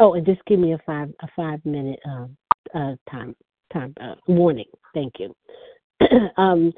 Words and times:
Oh, 0.00 0.14
and 0.14 0.24
just 0.24 0.44
give 0.46 0.58
me 0.58 0.72
a 0.72 0.78
five 0.86 1.12
a 1.20 1.28
five 1.36 1.64
minute 1.66 2.00
um 2.06 2.36
uh 2.74 2.94
time 3.10 3.36
time 3.72 3.94
uh, 4.00 4.14
warning. 4.26 4.64
Thank 4.94 5.14
you. 5.18 5.34
um, 6.36 6.72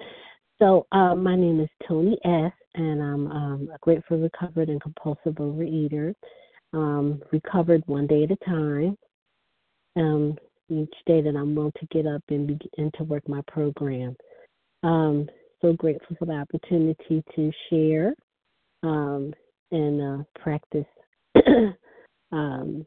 so 0.59 0.87
uh, 0.93 1.15
my 1.15 1.37
name 1.37 1.61
is 1.61 1.69
Toni 1.89 2.19
S, 2.25 2.53
and 2.75 3.01
I'm 3.01 3.27
um, 3.29 3.69
a 3.75 3.79
grateful 3.81 4.19
recovered 4.19 4.69
and 4.69 4.81
compulsive 4.83 5.35
overeater. 5.35 6.15
Um, 6.75 7.23
recovered 7.33 7.83
one 7.87 8.07
day 8.07 8.25
at 8.25 8.31
a 8.33 8.37
time. 8.45 8.97
Um, 9.97 10.37
each 10.69 10.95
day 11.07 11.21
that 11.21 11.37
I'm 11.37 11.55
willing 11.55 11.73
to 11.79 11.87
get 11.91 12.07
up 12.07 12.23
and 12.29 12.47
begin 12.47 12.91
to 12.97 13.05
work 13.05 13.29
my 13.29 13.43
program. 13.47 14.17
Um, 14.83 15.29
so 15.61 15.75
grateful 15.75 16.17
for 16.19 16.25
the 16.27 16.33
opportunity 16.33 17.23
to 17.37 17.53
share 17.69 18.15
um, 18.83 19.33
and 19.71 20.01
uh, 20.21 20.25
practice, 20.41 20.87
um, 22.33 22.87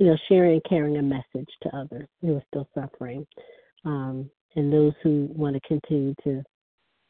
you 0.00 0.06
know, 0.06 0.16
sharing 0.28 0.54
and 0.54 0.64
carrying 0.64 0.96
a 0.96 1.02
message 1.02 1.48
to 1.62 1.76
others 1.76 2.08
who 2.22 2.34
are 2.34 2.42
still 2.48 2.66
suffering, 2.74 3.26
um, 3.84 4.30
and 4.56 4.72
those 4.72 4.94
who 5.02 5.28
want 5.30 5.54
to 5.54 5.60
continue 5.68 6.14
to 6.24 6.42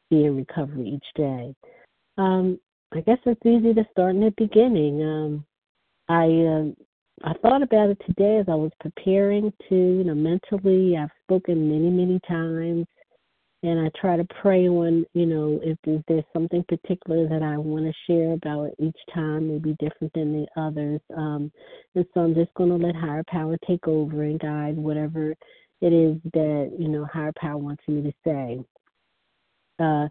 be 0.09 0.25
in 0.25 0.35
recovery 0.35 0.89
each 0.89 1.05
day. 1.15 1.55
Um, 2.17 2.59
I 2.93 2.99
guess 2.99 3.17
it's 3.25 3.45
easy 3.45 3.73
to 3.73 3.87
start 3.91 4.15
in 4.15 4.21
the 4.21 4.33
beginning. 4.37 5.01
Um, 5.01 5.45
I 6.09 6.25
um, 6.25 6.75
I 7.23 7.33
thought 7.41 7.63
about 7.63 7.91
it 7.91 8.01
today 8.05 8.39
as 8.39 8.45
I 8.49 8.55
was 8.55 8.71
preparing 8.81 9.53
to, 9.69 9.75
you 9.75 10.03
know, 10.03 10.15
mentally. 10.15 10.97
I've 10.97 11.11
spoken 11.23 11.69
many, 11.69 11.89
many 11.89 12.19
times 12.27 12.85
and 13.63 13.79
I 13.79 13.89
try 13.99 14.17
to 14.17 14.25
pray 14.41 14.69
when 14.69 15.05
you 15.13 15.25
know 15.25 15.59
if 15.63 15.77
there's, 15.85 16.01
there's 16.07 16.23
something 16.33 16.63
particular 16.67 17.27
that 17.27 17.43
I 17.43 17.57
want 17.57 17.85
to 17.85 17.93
share 18.07 18.33
about 18.33 18.71
each 18.79 18.97
time, 19.13 19.49
maybe 19.49 19.75
different 19.79 20.13
than 20.13 20.33
the 20.33 20.61
others. 20.61 20.99
Um, 21.15 21.51
and 21.95 22.05
so 22.13 22.21
I'm 22.21 22.33
just 22.33 22.53
going 22.55 22.69
to 22.69 22.85
let 22.85 22.95
higher 22.95 23.23
power 23.27 23.57
take 23.67 23.87
over 23.87 24.23
and 24.23 24.39
guide 24.39 24.77
whatever 24.77 25.35
it 25.81 25.93
is 25.93 26.17
that 26.33 26.75
you 26.77 26.87
know 26.87 27.05
higher 27.05 27.33
power 27.39 27.57
wants 27.57 27.83
me 27.87 28.01
to 28.01 28.13
say. 28.25 28.59
Uh, 29.79 30.07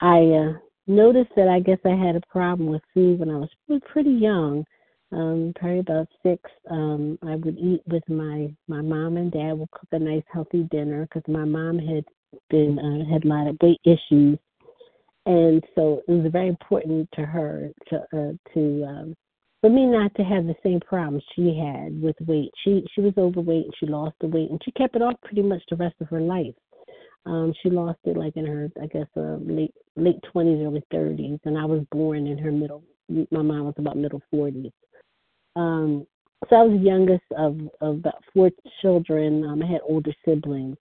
I 0.00 0.18
uh, 0.18 0.52
noticed 0.86 1.30
that 1.36 1.48
I 1.48 1.60
guess 1.60 1.78
I 1.84 1.94
had 1.94 2.16
a 2.16 2.26
problem 2.30 2.68
with 2.68 2.82
food 2.94 3.18
when 3.18 3.30
I 3.30 3.36
was 3.36 3.80
pretty 3.92 4.12
young. 4.12 4.64
Um, 5.10 5.52
probably 5.56 5.80
about 5.80 6.08
six. 6.22 6.40
Um, 6.70 7.18
I 7.26 7.36
would 7.36 7.58
eat 7.58 7.82
with 7.86 8.02
my 8.08 8.50
my 8.66 8.80
mom 8.80 9.16
and 9.18 9.30
dad 9.30 9.52
would 9.52 9.70
cook 9.72 9.88
a 9.92 9.98
nice 9.98 10.22
healthy 10.32 10.62
dinner 10.70 11.02
because 11.02 11.22
my 11.28 11.44
mom 11.44 11.78
had 11.78 12.04
been 12.50 12.78
uh, 12.78 13.12
had 13.12 13.24
a 13.24 13.28
lot 13.28 13.46
of 13.46 13.56
weight 13.62 13.80
issues, 13.84 14.38
and 15.26 15.62
so 15.74 16.02
it 16.06 16.10
was 16.10 16.32
very 16.32 16.48
important 16.48 17.08
to 17.14 17.24
her 17.24 17.70
to 17.88 17.96
uh, 17.96 18.52
to 18.54 18.84
um, 18.84 19.14
for 19.60 19.70
me 19.70 19.86
not 19.86 20.14
to 20.16 20.22
have 20.22 20.46
the 20.46 20.56
same 20.62 20.80
problems 20.80 21.22
she 21.34 21.56
had 21.56 22.00
with 22.02 22.16
weight. 22.26 22.50
She 22.64 22.84
she 22.94 23.00
was 23.00 23.14
overweight 23.16 23.64
and 23.64 23.74
she 23.78 23.86
lost 23.86 24.16
the 24.20 24.26
weight 24.26 24.50
and 24.50 24.60
she 24.64 24.72
kept 24.72 24.96
it 24.96 25.02
off 25.02 25.14
pretty 25.22 25.42
much 25.42 25.62
the 25.70 25.76
rest 25.76 25.94
of 26.00 26.08
her 26.08 26.20
life. 26.20 26.54
Um, 27.24 27.54
she 27.62 27.70
lost 27.70 28.00
it 28.04 28.16
like 28.16 28.36
in 28.36 28.44
her 28.44 28.68
I 28.82 28.86
guess 28.86 29.06
uh, 29.16 29.36
late 29.40 29.74
late 29.96 30.20
twenties, 30.32 30.64
early 30.64 30.82
thirties, 30.90 31.38
and 31.44 31.56
I 31.56 31.64
was 31.64 31.84
born 31.92 32.26
in 32.26 32.38
her 32.38 32.50
middle. 32.50 32.82
My 33.08 33.42
mom 33.42 33.66
was 33.66 33.74
about 33.78 33.96
middle 33.96 34.22
forties. 34.30 34.72
Um, 35.54 36.06
so 36.50 36.56
I 36.56 36.62
was 36.62 36.78
the 36.78 36.84
youngest 36.84 37.24
of 37.38 37.60
of 37.80 37.98
about 37.98 38.24
four 38.34 38.50
children. 38.80 39.44
Um, 39.44 39.62
I 39.62 39.66
had 39.66 39.80
older 39.88 40.12
siblings, 40.24 40.76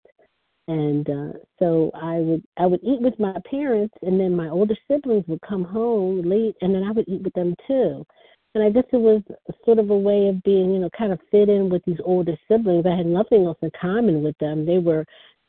and 0.67 1.09
uh, 1.09 1.37
so 1.59 1.91
I 1.95 2.17
would 2.19 2.43
I 2.57 2.65
would 2.65 2.83
eat 2.83 3.01
with 3.01 3.19
my 3.19 3.35
parents, 3.49 3.93
and 4.01 4.19
then 4.19 4.35
my 4.35 4.49
older 4.49 4.75
siblings 4.89 5.25
would 5.27 5.41
come 5.41 5.63
home 5.63 6.21
late, 6.21 6.55
and 6.61 6.73
then 6.73 6.83
I 6.83 6.91
would 6.91 7.07
eat 7.07 7.23
with 7.23 7.33
them 7.33 7.55
too. 7.67 8.05
And 8.53 8.63
I 8.63 8.69
guess 8.69 8.83
it 8.91 8.97
was 8.97 9.21
sort 9.63 9.79
of 9.79 9.89
a 9.89 9.97
way 9.97 10.27
of 10.27 10.43
being, 10.43 10.73
you 10.73 10.79
know, 10.79 10.89
kind 10.97 11.13
of 11.13 11.19
fit 11.31 11.47
in 11.47 11.69
with 11.69 11.83
these 11.85 11.99
older 12.03 12.35
siblings. 12.49 12.85
I 12.85 12.97
had 12.97 13.05
nothing 13.05 13.45
else 13.45 13.57
in 13.61 13.71
common 13.79 14.23
with 14.23 14.37
them. 14.39 14.65
They 14.65 14.77
were 14.77 15.05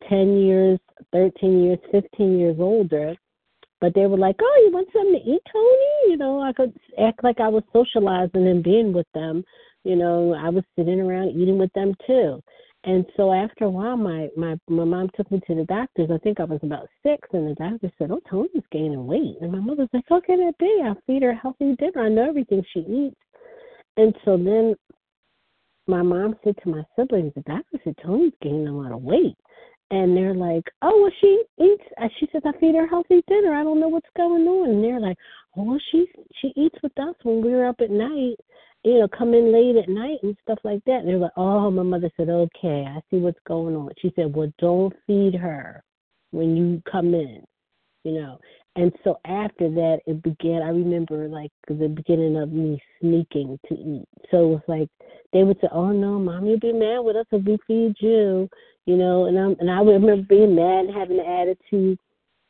10 0.08 0.38
years, 0.38 0.78
13 1.12 1.64
years, 1.64 1.78
15 1.90 2.38
years 2.38 2.56
older. 2.60 3.16
But 3.80 3.94
they 3.94 4.06
were 4.06 4.18
like, 4.18 4.36
oh, 4.40 4.62
you 4.64 4.72
want 4.72 4.88
something 4.92 5.14
to 5.14 5.30
eat, 5.30 5.42
Toni? 5.52 6.12
You 6.12 6.16
know, 6.16 6.40
I 6.40 6.52
could 6.52 6.72
act 7.04 7.24
like 7.24 7.40
I 7.40 7.48
was 7.48 7.64
socializing 7.72 8.46
and 8.46 8.62
being 8.62 8.92
with 8.92 9.08
them. 9.14 9.42
You 9.82 9.96
know, 9.96 10.34
I 10.34 10.50
was 10.50 10.62
sitting 10.78 11.00
around 11.00 11.30
eating 11.30 11.58
with 11.58 11.72
them 11.72 11.96
too. 12.06 12.40
And 12.84 13.06
so 13.16 13.32
after 13.32 13.64
a 13.64 13.70
while, 13.70 13.96
my 13.96 14.28
my 14.36 14.56
my 14.68 14.84
mom 14.84 15.08
took 15.14 15.30
me 15.30 15.40
to 15.46 15.54
the 15.54 15.64
doctors. 15.64 16.10
I 16.12 16.18
think 16.18 16.40
I 16.40 16.44
was 16.44 16.58
about 16.62 16.88
six, 17.02 17.28
and 17.32 17.48
the 17.48 17.54
doctor 17.54 17.90
said, 17.96 18.10
"Oh, 18.10 18.20
Toni's 18.28 18.64
gaining 18.72 19.06
weight." 19.06 19.36
And 19.40 19.52
my 19.52 19.60
mother's 19.60 19.88
like, 19.92 20.04
"How 20.08 20.20
can 20.20 20.44
that 20.44 20.58
be? 20.58 20.82
I 20.82 20.94
feed 21.06 21.22
her 21.22 21.32
healthy 21.32 21.76
dinner. 21.76 22.04
I 22.04 22.08
know 22.08 22.28
everything 22.28 22.64
she 22.72 22.80
eats." 22.80 23.16
And 23.96 24.16
so 24.24 24.36
then 24.36 24.74
my 25.86 26.02
mom 26.02 26.36
said 26.42 26.56
to 26.64 26.70
my 26.70 26.82
siblings, 26.96 27.32
"The 27.34 27.42
doctor 27.42 27.78
said 27.84 27.96
Toni's 27.98 28.34
gaining 28.42 28.66
a 28.66 28.76
lot 28.76 28.90
of 28.90 29.02
weight." 29.02 29.36
And 29.92 30.16
they're 30.16 30.34
like, 30.34 30.64
"Oh, 30.80 31.02
well, 31.02 31.12
she 31.20 31.44
eats." 31.60 31.84
Uh, 31.98 32.08
she 32.18 32.26
says, 32.32 32.42
"I 32.44 32.52
feed 32.58 32.74
her 32.74 32.86
healthy 32.88 33.22
dinner. 33.28 33.54
I 33.54 33.62
don't 33.62 33.78
know 33.78 33.88
what's 33.88 34.10
going 34.16 34.48
on." 34.48 34.70
And 34.70 34.82
they're 34.82 34.98
like, 34.98 35.18
"Oh, 35.56 35.62
well, 35.62 35.80
she 35.92 36.08
she 36.40 36.52
eats 36.56 36.82
with 36.82 36.98
us 36.98 37.14
when 37.22 37.42
we're 37.42 37.64
up 37.64 37.80
at 37.80 37.90
night." 37.90 38.40
You 38.84 38.98
know, 38.98 39.08
come 39.08 39.34
in 39.34 39.52
late 39.52 39.76
at 39.76 39.88
night 39.88 40.18
and 40.22 40.36
stuff 40.42 40.58
like 40.64 40.84
that. 40.86 41.00
And 41.00 41.08
they're 41.08 41.18
like, 41.18 41.32
oh, 41.36 41.70
my 41.70 41.82
mother 41.82 42.10
said, 42.16 42.28
okay, 42.28 42.84
I 42.88 43.00
see 43.10 43.18
what's 43.18 43.38
going 43.46 43.76
on. 43.76 43.90
She 44.00 44.12
said, 44.16 44.34
well, 44.34 44.52
don't 44.58 44.92
feed 45.06 45.34
her 45.34 45.82
when 46.32 46.56
you 46.56 46.82
come 46.90 47.14
in, 47.14 47.44
you 48.04 48.12
know. 48.12 48.38
And 48.74 48.90
so 49.04 49.18
after 49.26 49.68
that, 49.68 49.98
it 50.06 50.22
began. 50.22 50.62
I 50.62 50.68
remember 50.68 51.28
like 51.28 51.50
the 51.68 51.88
beginning 51.88 52.38
of 52.38 52.50
me 52.50 52.82
sneaking 53.00 53.58
to 53.68 53.74
eat. 53.74 54.08
So 54.30 54.44
it 54.44 54.48
was 54.48 54.62
like 54.66 54.88
they 55.34 55.44
would 55.44 55.58
say, 55.60 55.68
"Oh 55.70 55.92
no, 55.92 56.18
mom, 56.18 56.46
you'll 56.46 56.58
be 56.58 56.72
mad 56.72 57.00
with 57.00 57.16
us 57.16 57.26
if 57.32 57.44
we 57.44 57.58
feed 57.66 57.94
you," 57.98 58.48
you 58.86 58.96
know. 58.96 59.26
And 59.26 59.38
I 59.38 59.42
and 59.60 59.70
I 59.70 59.80
remember 59.80 60.22
being 60.26 60.54
mad 60.54 60.86
and 60.86 60.94
having 60.94 61.20
an 61.20 61.26
attitude 61.26 61.98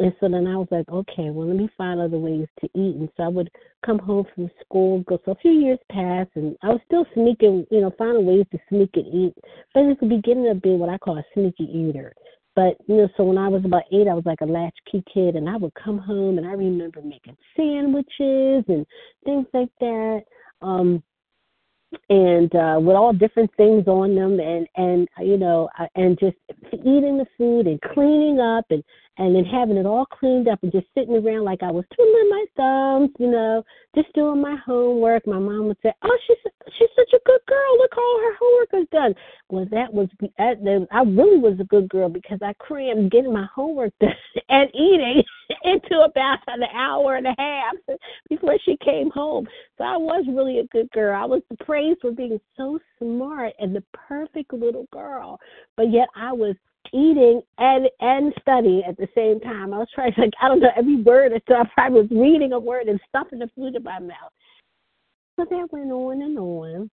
and 0.02 0.12
so 0.18 0.28
then 0.28 0.46
I 0.46 0.56
was 0.56 0.68
like, 0.70 0.88
okay, 0.88 1.30
well, 1.30 1.46
let 1.46 1.56
me 1.56 1.68
find 1.78 2.00
other 2.00 2.18
ways 2.18 2.48
to 2.60 2.66
eat. 2.74 2.96
And 2.96 3.08
so 3.16 3.22
I 3.22 3.28
would 3.28 3.50
come 3.86 3.98
home 3.98 4.26
from 4.34 4.50
school, 4.64 5.00
go. 5.06 5.20
So 5.24 5.32
a 5.32 5.36
few 5.36 5.52
years 5.52 5.78
passed, 5.90 6.30
and 6.34 6.56
I 6.62 6.68
was 6.68 6.80
still 6.86 7.06
sneaking, 7.14 7.66
you 7.70 7.80
know, 7.80 7.92
finding 7.96 8.26
ways 8.26 8.46
to 8.52 8.58
sneak 8.68 8.90
and 8.94 9.06
eat. 9.06 9.34
But 9.74 9.84
it's 9.84 10.00
the 10.00 10.06
beginning 10.06 10.50
of 10.50 10.60
being 10.60 10.78
what 10.78 10.88
I 10.88 10.98
call 10.98 11.18
a 11.18 11.24
sneaky 11.34 11.64
eater. 11.64 12.14
But 12.56 12.76
you 12.86 12.96
know, 12.96 13.08
so 13.16 13.24
when 13.24 13.38
I 13.38 13.48
was 13.48 13.64
about 13.64 13.84
eight, 13.92 14.08
I 14.08 14.14
was 14.14 14.26
like 14.26 14.40
a 14.40 14.46
latchkey 14.46 15.04
kid, 15.12 15.36
and 15.36 15.48
I 15.48 15.56
would 15.56 15.72
come 15.74 15.98
home, 15.98 16.36
and 16.38 16.46
I 16.46 16.52
remember 16.52 17.00
making 17.00 17.36
sandwiches 17.56 18.64
and 18.68 18.84
things 19.24 19.46
like 19.54 19.70
that. 19.80 20.22
Um, 20.60 21.02
and 22.08 22.54
uh 22.54 22.78
with 22.80 22.96
all 22.96 23.12
different 23.12 23.50
things 23.56 23.86
on 23.86 24.14
them 24.14 24.40
and 24.40 24.66
and 24.76 25.08
you 25.20 25.36
know 25.36 25.68
uh, 25.78 25.86
and 25.94 26.18
just 26.18 26.36
eating 26.72 27.18
the 27.18 27.26
food 27.36 27.66
and 27.66 27.80
cleaning 27.82 28.40
up 28.40 28.64
and 28.70 28.82
and 29.18 29.36
then 29.36 29.44
having 29.44 29.76
it 29.76 29.84
all 29.84 30.06
cleaned 30.06 30.48
up 30.48 30.62
and 30.62 30.72
just 30.72 30.86
sitting 30.96 31.14
around 31.14 31.44
like 31.44 31.62
I 31.62 31.70
was 31.70 31.84
twiddling 31.94 32.30
my 32.30 32.44
thumbs, 32.56 33.10
you 33.18 33.30
know, 33.30 33.62
just 33.94 34.12
doing 34.14 34.40
my 34.40 34.56
homework. 34.64 35.26
My 35.26 35.38
mom 35.38 35.66
would 35.66 35.76
say, 35.82 35.92
"Oh, 36.02 36.18
she's 36.26 36.38
she's 36.78 36.88
such 36.96 37.12
a 37.12 37.20
good 37.26 37.40
girl. 37.46 37.78
Look, 37.78 37.96
all 37.96 38.20
her 38.22 38.36
homework 38.40 38.68
is 38.74 38.88
done." 38.90 39.14
Well, 39.50 39.66
that 39.70 39.92
was 39.92 40.08
that, 40.38 40.86
I 40.90 41.02
really 41.02 41.38
was 41.38 41.58
a 41.60 41.64
good 41.64 41.90
girl 41.90 42.08
because 42.08 42.38
I 42.42 42.54
crammed 42.54 43.10
getting 43.10 43.32
my 43.32 43.46
homework 43.54 43.92
done 44.00 44.14
and 44.48 44.70
eating 44.74 45.22
into 45.64 46.00
about 46.00 46.38
an 46.46 46.62
hour 46.74 47.16
and 47.16 47.26
a 47.26 47.34
half 47.36 47.74
before 48.30 48.56
she 48.64 48.78
came 48.82 49.10
home. 49.10 49.46
So 49.76 49.84
I 49.84 49.98
was 49.98 50.24
really 50.26 50.60
a 50.60 50.66
good 50.68 50.90
girl. 50.92 51.20
I 51.20 51.26
was 51.26 51.42
praised 51.60 52.00
for 52.00 52.12
being 52.12 52.40
so 52.56 52.78
smart 52.98 53.52
and 53.58 53.76
the 53.76 53.84
perfect 53.92 54.54
little 54.54 54.86
girl, 54.90 55.38
but 55.76 55.90
yet 55.90 56.08
I 56.16 56.32
was 56.32 56.56
eating 56.92 57.42
and 57.58 57.88
and 58.00 58.32
studying 58.40 58.82
at 58.86 58.96
the 58.96 59.08
same 59.14 59.40
time. 59.40 59.72
I 59.72 59.78
was 59.78 59.88
trying 59.94 60.12
to 60.14 60.20
like 60.20 60.32
I 60.40 60.48
don't 60.48 60.60
know 60.60 60.70
every 60.76 61.02
word 61.02 61.32
so 61.48 61.54
I 61.54 61.64
probably 61.74 62.00
was 62.02 62.10
reading 62.10 62.52
a 62.52 62.58
word 62.58 62.88
and 62.88 63.00
stuffing 63.08 63.38
the 63.38 63.50
food 63.56 63.76
in 63.76 63.82
my 63.82 63.98
mouth. 63.98 64.32
So 65.36 65.46
that 65.48 65.72
went 65.72 65.90
on 65.90 66.22
and 66.22 66.38
on. 66.38 66.90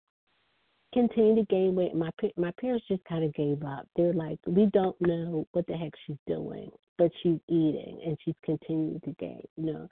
Continued 0.92 1.36
to 1.36 1.54
gain 1.54 1.76
weight. 1.76 1.94
My 1.94 2.10
my 2.38 2.52
parents 2.60 2.86
just 2.88 3.04
kind 3.06 3.24
of 3.24 3.34
gave 3.36 3.64
up. 3.64 3.88
They're 3.96 4.14
like, 4.14 4.40
we 4.48 4.68
don't 4.74 5.00
know 5.02 5.46
what 5.52 5.68
the 5.68 5.74
heck 5.74 5.92
she's 6.06 6.18
doing, 6.26 6.72
but 6.98 7.12
she's 7.22 7.40
eating 7.48 8.00
and 8.06 8.18
she's 8.26 8.36
continuing 8.44 9.00
to 9.02 9.16
gain. 9.20 9.44
You 9.58 9.74
know. 9.74 9.88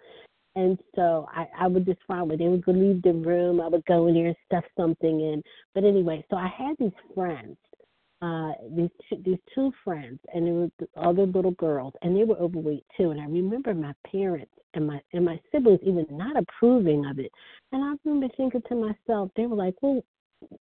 And 0.55 0.79
so 0.95 1.27
I, 1.31 1.45
I 1.59 1.67
would 1.67 1.85
just 1.85 2.00
find 2.07 2.27
when 2.27 2.39
they 2.39 2.47
would 2.47 2.67
leave 2.67 3.03
the 3.03 3.13
room, 3.13 3.61
I 3.61 3.67
would 3.67 3.85
go 3.85 4.07
in 4.07 4.15
there 4.15 4.25
and 4.25 4.35
stuff 4.47 4.63
something 4.75 5.21
in. 5.21 5.43
But 5.75 5.83
anyway, 5.83 6.25
so 6.31 6.35
I 6.35 6.47
had 6.47 6.75
these 6.79 6.89
friends 7.13 7.57
uh 8.21 8.51
these 8.75 8.89
two, 9.07 9.21
these 9.23 9.39
two 9.53 9.71
friends 9.83 10.19
and 10.33 10.47
there 10.47 10.53
were 10.53 10.69
other 10.95 11.25
little 11.25 11.51
girls 11.51 11.93
and 12.01 12.15
they 12.15 12.23
were 12.23 12.37
overweight 12.37 12.83
too 12.95 13.11
and 13.11 13.21
i 13.21 13.25
remember 13.25 13.73
my 13.73 13.93
parents 14.11 14.51
and 14.77 14.87
my 14.87 15.01
and 15.13 15.25
my 15.25 15.39
siblings 15.51 15.79
even 15.83 16.05
not 16.11 16.37
approving 16.37 17.05
of 17.05 17.19
it. 17.19 17.31
And 17.71 17.83
i 17.83 17.93
remember 18.05 18.33
thinking 18.37 18.61
to 18.69 18.75
myself 18.75 19.29
they 19.35 19.45
were 19.45 19.55
like 19.55 19.75
well 19.81 20.01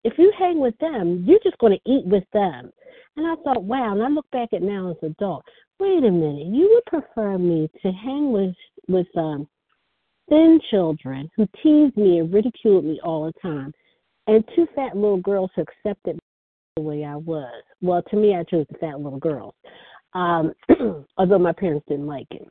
if 0.03 0.13
you 0.17 0.31
hang 0.37 0.59
with 0.59 0.77
them 0.79 1.23
you're 1.27 1.39
just 1.43 1.57
going 1.57 1.73
to 1.73 1.91
eat 1.91 2.05
with 2.05 2.23
them. 2.31 2.71
And 3.17 3.27
i 3.27 3.35
thought 3.43 3.63
wow 3.63 3.91
and 3.91 4.03
i 4.03 4.07
look 4.07 4.29
back 4.31 4.49
at 4.53 4.61
now 4.61 4.91
as 4.91 4.97
an 5.01 5.15
adult 5.19 5.43
wait 5.79 6.03
a 6.03 6.11
minute 6.11 6.47
you 6.47 6.69
would 6.69 6.85
prefer 6.85 7.37
me 7.37 7.69
to 7.81 7.91
hang 7.91 8.31
with 8.31 8.55
with 8.87 9.07
um 9.17 9.47
thin 10.29 10.59
children 10.69 11.29
who 11.35 11.47
teased 11.61 11.97
me 11.97 12.19
and 12.19 12.33
ridiculed 12.33 12.85
me 12.85 12.99
all 13.03 13.25
the 13.25 13.39
time 13.41 13.73
and 14.27 14.43
two 14.55 14.67
fat 14.75 14.95
little 14.95 15.17
girls 15.17 15.51
who 15.55 15.63
accepted 15.63 16.17
the 16.75 16.81
way 16.81 17.03
I 17.03 17.15
was. 17.15 17.63
Well, 17.81 18.01
to 18.09 18.15
me, 18.15 18.35
I 18.35 18.43
chose 18.43 18.65
the 18.71 18.77
fat 18.77 18.99
little 18.99 19.19
girl, 19.19 19.55
um, 20.13 20.53
although 21.17 21.39
my 21.39 21.53
parents 21.53 21.85
didn't 21.87 22.07
like 22.07 22.27
it. 22.31 22.47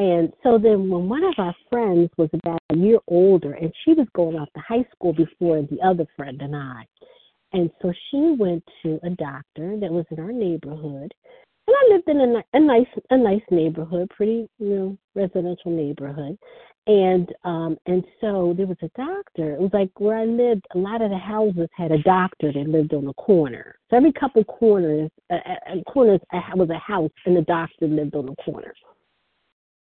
And 0.00 0.32
so 0.44 0.58
then, 0.58 0.88
when 0.88 1.08
one 1.08 1.24
of 1.24 1.34
our 1.38 1.54
friends 1.70 2.10
was 2.16 2.30
about 2.32 2.60
a 2.70 2.76
year 2.76 2.98
older, 3.08 3.54
and 3.54 3.72
she 3.84 3.94
was 3.94 4.06
going 4.14 4.36
off 4.36 4.48
to 4.54 4.60
high 4.60 4.86
school 4.94 5.12
before 5.12 5.62
the 5.62 5.78
other 5.84 6.06
friend 6.16 6.40
and 6.40 6.54
I, 6.54 6.84
and 7.52 7.70
so 7.82 7.92
she 8.10 8.36
went 8.38 8.62
to 8.82 9.00
a 9.02 9.10
doctor 9.10 9.76
that 9.80 9.90
was 9.90 10.04
in 10.10 10.20
our 10.20 10.32
neighborhood, 10.32 11.12
and 11.68 11.76
I 11.76 11.94
lived 11.94 12.08
in 12.08 12.20
a, 12.20 12.56
a 12.56 12.60
nice 12.60 12.86
a 13.10 13.16
nice 13.16 13.42
neighborhood, 13.50 14.10
pretty 14.10 14.48
you 14.58 14.68
know 14.68 14.98
residential 15.14 15.70
neighborhood, 15.70 16.38
and 16.86 17.28
um 17.44 17.76
and 17.86 18.04
so 18.20 18.54
there 18.56 18.66
was 18.66 18.78
a 18.82 18.90
doctor. 18.96 19.54
It 19.54 19.60
was 19.60 19.70
like 19.72 19.90
where 19.98 20.16
I 20.16 20.24
lived. 20.24 20.66
A 20.74 20.78
lot 20.78 21.02
of 21.02 21.10
the 21.10 21.18
houses 21.18 21.68
had 21.76 21.92
a 21.92 22.02
doctor 22.02 22.52
that 22.52 22.68
lived 22.68 22.94
on 22.94 23.04
the 23.04 23.12
corner. 23.14 23.76
So 23.90 23.96
every 23.96 24.12
couple 24.12 24.42
corners, 24.44 25.10
uh, 25.30 25.36
corners 25.92 26.20
was 26.54 26.70
a 26.70 26.78
house, 26.78 27.10
and 27.26 27.36
the 27.36 27.42
doctor 27.42 27.86
lived 27.86 28.14
on 28.14 28.26
the 28.26 28.36
corner. 28.36 28.72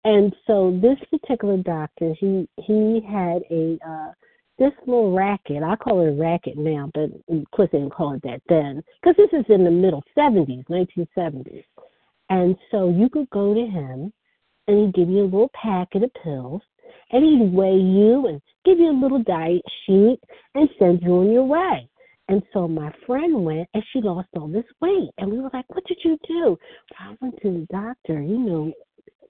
And 0.03 0.35
so 0.45 0.79
this 0.81 0.97
particular 1.09 1.57
doctor, 1.57 2.15
he 2.19 2.47
he 2.57 3.01
had 3.07 3.43
a 3.51 3.77
uh, 3.87 4.11
this 4.57 4.71
little 4.85 5.13
racket. 5.13 5.63
I 5.63 5.75
call 5.75 6.05
it 6.05 6.09
a 6.09 6.13
racket 6.13 6.57
now, 6.57 6.89
but 6.93 7.09
of 7.29 7.51
course 7.51 7.69
they 7.71 7.79
didn't 7.79 7.93
call 7.93 8.13
it 8.13 8.21
that 8.23 8.41
then, 8.47 8.81
because 9.01 9.15
this 9.17 9.39
is 9.39 9.45
in 9.49 9.63
the 9.63 9.71
middle 9.71 10.03
70s, 10.17 10.65
1970s. 10.67 11.63
And 12.29 12.55
so 12.71 12.89
you 12.89 13.09
could 13.09 13.29
go 13.29 13.53
to 13.53 13.65
him, 13.65 14.11
and 14.67 14.79
he'd 14.79 14.95
give 14.95 15.09
you 15.09 15.23
a 15.23 15.25
little 15.25 15.51
packet 15.53 16.03
of 16.03 16.13
pills, 16.23 16.61
and 17.11 17.23
he'd 17.23 17.53
weigh 17.53 17.75
you 17.75 18.27
and 18.27 18.41
give 18.63 18.79
you 18.79 18.91
a 18.91 19.01
little 19.01 19.21
diet 19.23 19.61
sheet 19.85 20.19
and 20.55 20.69
send 20.79 21.01
you 21.03 21.19
on 21.19 21.31
your 21.31 21.45
way. 21.45 21.87
And 22.27 22.41
so 22.53 22.67
my 22.67 22.91
friend 23.05 23.45
went 23.45 23.69
and 23.73 23.83
she 23.91 24.01
lost 24.01 24.29
all 24.35 24.47
this 24.47 24.65
weight. 24.81 25.09
And 25.17 25.31
we 25.31 25.39
were 25.39 25.51
like, 25.53 25.69
What 25.69 25.85
did 25.85 25.99
you 26.03 26.17
do? 26.27 26.57
I 26.99 27.15
went 27.21 27.39
to 27.41 27.51
the 27.51 27.67
doctor, 27.71 28.21
you 28.21 28.39
know, 28.39 28.73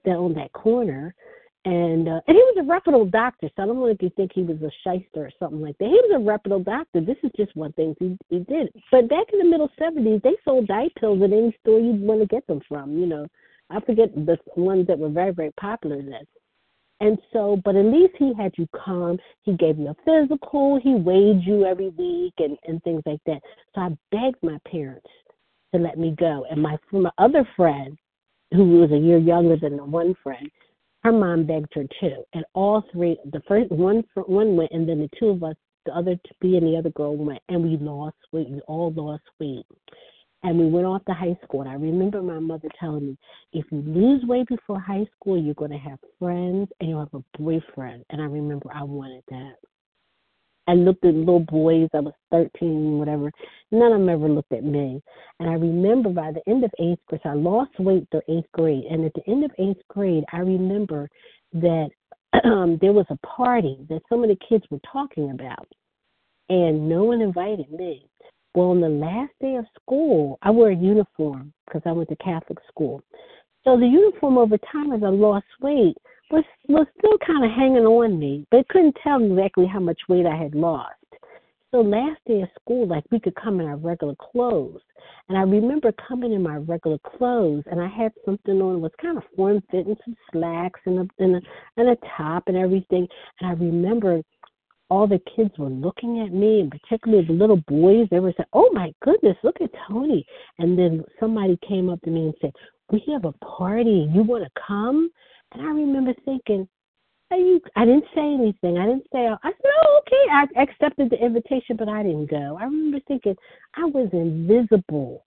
down 0.06 0.32
that 0.34 0.52
corner. 0.52 1.14
And 1.66 2.08
uh, 2.08 2.20
and 2.28 2.36
he 2.36 2.42
was 2.54 2.58
a 2.60 2.62
reputable 2.62 3.06
doctor, 3.06 3.48
so 3.48 3.62
I 3.64 3.66
don't 3.66 3.80
know 3.80 3.86
if 3.86 4.00
you 4.00 4.08
think 4.10 4.30
he 4.32 4.42
was 4.42 4.58
a 4.62 4.70
shyster 4.84 5.26
or 5.26 5.30
something 5.36 5.60
like 5.60 5.76
that. 5.78 5.86
He 5.88 5.94
was 5.94 6.12
a 6.14 6.24
reputable 6.24 6.62
doctor. 6.62 7.00
This 7.00 7.16
is 7.24 7.32
just 7.36 7.56
one 7.56 7.72
thing 7.72 7.96
he 7.98 8.16
he 8.28 8.38
did. 8.38 8.68
But 8.92 9.08
back 9.08 9.26
in 9.32 9.40
the 9.40 9.44
middle 9.46 9.68
seventies, 9.76 10.20
they 10.22 10.36
sold 10.44 10.68
diet 10.68 10.92
pills 10.94 11.20
at 11.24 11.32
any 11.32 11.56
store 11.60 11.80
you'd 11.80 12.00
want 12.00 12.20
to 12.20 12.26
get 12.28 12.46
them 12.46 12.60
from. 12.68 12.96
You 12.96 13.06
know, 13.06 13.26
I 13.68 13.80
forget 13.80 14.14
the 14.14 14.38
ones 14.54 14.86
that 14.86 14.96
were 14.96 15.08
very 15.08 15.32
very 15.32 15.50
popular 15.58 16.00
then. 16.00 16.24
And 17.00 17.18
so, 17.32 17.60
but 17.64 17.74
at 17.74 17.84
least 17.84 18.14
he 18.16 18.32
had 18.38 18.52
you 18.56 18.68
calm. 18.72 19.18
He 19.42 19.54
gave 19.54 19.76
you 19.76 19.88
a 19.88 19.96
physical. 20.04 20.78
He 20.80 20.94
weighed 20.94 21.42
you 21.42 21.64
every 21.64 21.88
week 21.88 22.34
and 22.38 22.56
and 22.68 22.80
things 22.84 23.02
like 23.06 23.20
that. 23.26 23.40
So 23.74 23.80
I 23.80 23.88
begged 24.12 24.40
my 24.40 24.58
parents 24.70 25.10
to 25.74 25.80
let 25.80 25.98
me 25.98 26.14
go. 26.16 26.46
And 26.48 26.62
my 26.62 26.78
my 26.92 27.10
other 27.18 27.44
friend, 27.56 27.98
who 28.52 28.78
was 28.78 28.92
a 28.92 28.96
year 28.96 29.18
younger 29.18 29.56
than 29.56 29.76
the 29.76 29.84
one 29.84 30.14
friend, 30.22 30.48
her 31.06 31.12
mom 31.12 31.46
begged 31.46 31.72
her 31.74 31.84
too. 32.00 32.24
And 32.34 32.44
all 32.54 32.82
three, 32.92 33.16
the 33.32 33.40
first 33.46 33.70
one 33.70 34.02
one 34.26 34.56
went, 34.56 34.72
and 34.72 34.88
then 34.88 34.98
the 34.98 35.10
two 35.18 35.28
of 35.28 35.42
us, 35.44 35.54
the 35.84 35.92
other 35.92 36.16
B 36.40 36.56
and 36.56 36.66
the 36.66 36.76
other 36.76 36.90
girl 36.90 37.16
went, 37.16 37.40
and 37.48 37.62
we 37.62 37.76
lost 37.76 38.16
weight. 38.32 38.50
We 38.50 38.60
all 38.62 38.92
lost 38.92 39.22
weight 39.38 39.64
and 40.42 40.58
we 40.58 40.66
went 40.66 40.86
off 40.86 41.04
to 41.06 41.12
high 41.12 41.36
school. 41.44 41.62
And 41.62 41.70
I 41.70 41.74
remember 41.74 42.22
my 42.22 42.38
mother 42.38 42.68
telling 42.78 43.06
me, 43.06 43.18
if 43.52 43.64
you 43.70 43.82
lose 43.86 44.22
weight 44.24 44.46
before 44.48 44.78
high 44.78 45.06
school, 45.14 45.40
you're 45.40 45.54
going 45.54 45.70
to 45.70 45.78
have 45.78 45.98
friends 46.18 46.68
and 46.80 46.88
you'll 46.88 47.00
have 47.00 47.14
a 47.14 47.38
boyfriend. 47.38 48.04
And 48.10 48.20
I 48.20 48.24
remember 48.24 48.68
I 48.72 48.84
wanted 48.84 49.22
that. 49.30 49.54
I 50.68 50.74
looked 50.74 51.04
at 51.04 51.14
little 51.14 51.40
boys, 51.40 51.88
I 51.94 52.00
was 52.00 52.14
13, 52.32 52.98
whatever. 52.98 53.30
None 53.70 53.92
of 53.92 54.00
them 54.00 54.08
ever 54.08 54.28
looked 54.28 54.52
at 54.52 54.64
me. 54.64 55.00
And 55.38 55.48
I 55.48 55.54
remember 55.54 56.10
by 56.10 56.32
the 56.32 56.42
end 56.50 56.64
of 56.64 56.70
eighth 56.80 57.00
grade, 57.08 57.20
so 57.22 57.30
I 57.30 57.34
lost 57.34 57.78
weight 57.78 58.06
through 58.10 58.22
eighth 58.28 58.50
grade. 58.52 58.84
And 58.90 59.04
at 59.04 59.12
the 59.14 59.28
end 59.30 59.44
of 59.44 59.52
eighth 59.58 59.82
grade, 59.88 60.24
I 60.32 60.38
remember 60.38 61.08
that 61.52 61.88
um, 62.44 62.78
there 62.80 62.92
was 62.92 63.06
a 63.10 63.26
party 63.26 63.78
that 63.88 64.02
some 64.08 64.22
of 64.22 64.28
the 64.28 64.38
kids 64.48 64.64
were 64.70 64.80
talking 64.92 65.30
about. 65.30 65.68
And 66.48 66.88
no 66.88 67.04
one 67.04 67.20
invited 67.20 67.70
me. 67.70 68.06
Well, 68.54 68.70
on 68.70 68.80
the 68.80 68.88
last 68.88 69.32
day 69.40 69.56
of 69.56 69.66
school, 69.80 70.38
I 70.42 70.50
wore 70.50 70.70
a 70.70 70.76
uniform 70.76 71.52
because 71.66 71.82
I 71.84 71.92
went 71.92 72.08
to 72.08 72.16
Catholic 72.16 72.58
school. 72.68 73.02
So 73.64 73.76
the 73.78 73.86
uniform 73.86 74.38
over 74.38 74.56
time 74.72 74.92
as 74.92 75.02
I 75.02 75.08
lost 75.08 75.46
weight 75.60 75.96
was 76.30 76.44
was 76.68 76.86
still 76.98 77.18
kind 77.26 77.44
of 77.44 77.50
hanging 77.50 77.86
on 77.86 78.18
me, 78.18 78.46
but 78.50 78.68
couldn't 78.68 78.96
tell 79.02 79.22
exactly 79.22 79.66
how 79.66 79.80
much 79.80 80.00
weight 80.08 80.26
I 80.26 80.36
had 80.36 80.54
lost. 80.54 80.94
So 81.72 81.80
last 81.80 82.20
day 82.26 82.42
of 82.42 82.48
school, 82.60 82.86
like 82.86 83.04
we 83.10 83.20
could 83.20 83.34
come 83.34 83.60
in 83.60 83.66
our 83.66 83.76
regular 83.76 84.14
clothes, 84.14 84.80
and 85.28 85.36
I 85.36 85.42
remember 85.42 85.92
coming 86.08 86.32
in 86.32 86.42
my 86.42 86.56
regular 86.56 86.98
clothes, 86.98 87.64
and 87.66 87.80
I 87.80 87.88
had 87.88 88.12
something 88.24 88.60
on. 88.60 88.76
It 88.76 88.80
was 88.80 88.92
kind 89.00 89.18
of 89.18 89.24
form 89.36 89.62
fitting, 89.70 89.96
some 90.04 90.16
slacks 90.32 90.80
and 90.86 91.00
a 91.00 91.22
and 91.22 91.36
a 91.36 91.40
and 91.76 91.88
a 91.90 91.96
top 92.16 92.44
and 92.46 92.56
everything. 92.56 93.06
And 93.40 93.50
I 93.50 93.52
remember 93.52 94.22
all 94.88 95.06
the 95.06 95.20
kids 95.34 95.50
were 95.58 95.68
looking 95.68 96.20
at 96.20 96.32
me, 96.32 96.60
and 96.60 96.70
particularly 96.70 97.26
the 97.26 97.32
little 97.32 97.62
boys, 97.68 98.06
they 98.10 98.20
were 98.20 98.32
saying, 98.36 98.48
"Oh 98.52 98.70
my 98.72 98.92
goodness, 99.02 99.36
look 99.42 99.60
at 99.60 99.70
Toni!" 99.88 100.24
And 100.58 100.78
then 100.78 101.04
somebody 101.20 101.58
came 101.66 101.88
up 101.88 102.00
to 102.02 102.10
me 102.10 102.26
and 102.26 102.34
said, 102.40 102.52
"We 102.90 103.04
have 103.12 103.24
a 103.24 103.32
party. 103.32 104.08
You 104.12 104.22
want 104.22 104.44
to 104.44 104.50
come?" 104.66 105.10
And 105.52 105.62
I 105.62 105.70
remember 105.70 106.12
thinking, 106.24 106.68
Are 107.30 107.38
you, 107.38 107.60
I 107.76 107.84
didn't 107.84 108.04
say 108.14 108.22
anything. 108.22 108.78
I 108.78 108.86
didn't 108.86 109.06
say, 109.12 109.26
I 109.26 109.50
said, 109.50 109.70
oh, 109.84 110.00
okay. 110.02 110.30
I 110.30 110.62
accepted 110.62 111.10
the 111.10 111.24
invitation, 111.24 111.76
but 111.76 111.88
I 111.88 112.02
didn't 112.02 112.30
go. 112.30 112.58
I 112.60 112.64
remember 112.64 113.00
thinking, 113.08 113.36
I 113.74 113.84
was 113.84 114.08
invisible 114.12 115.24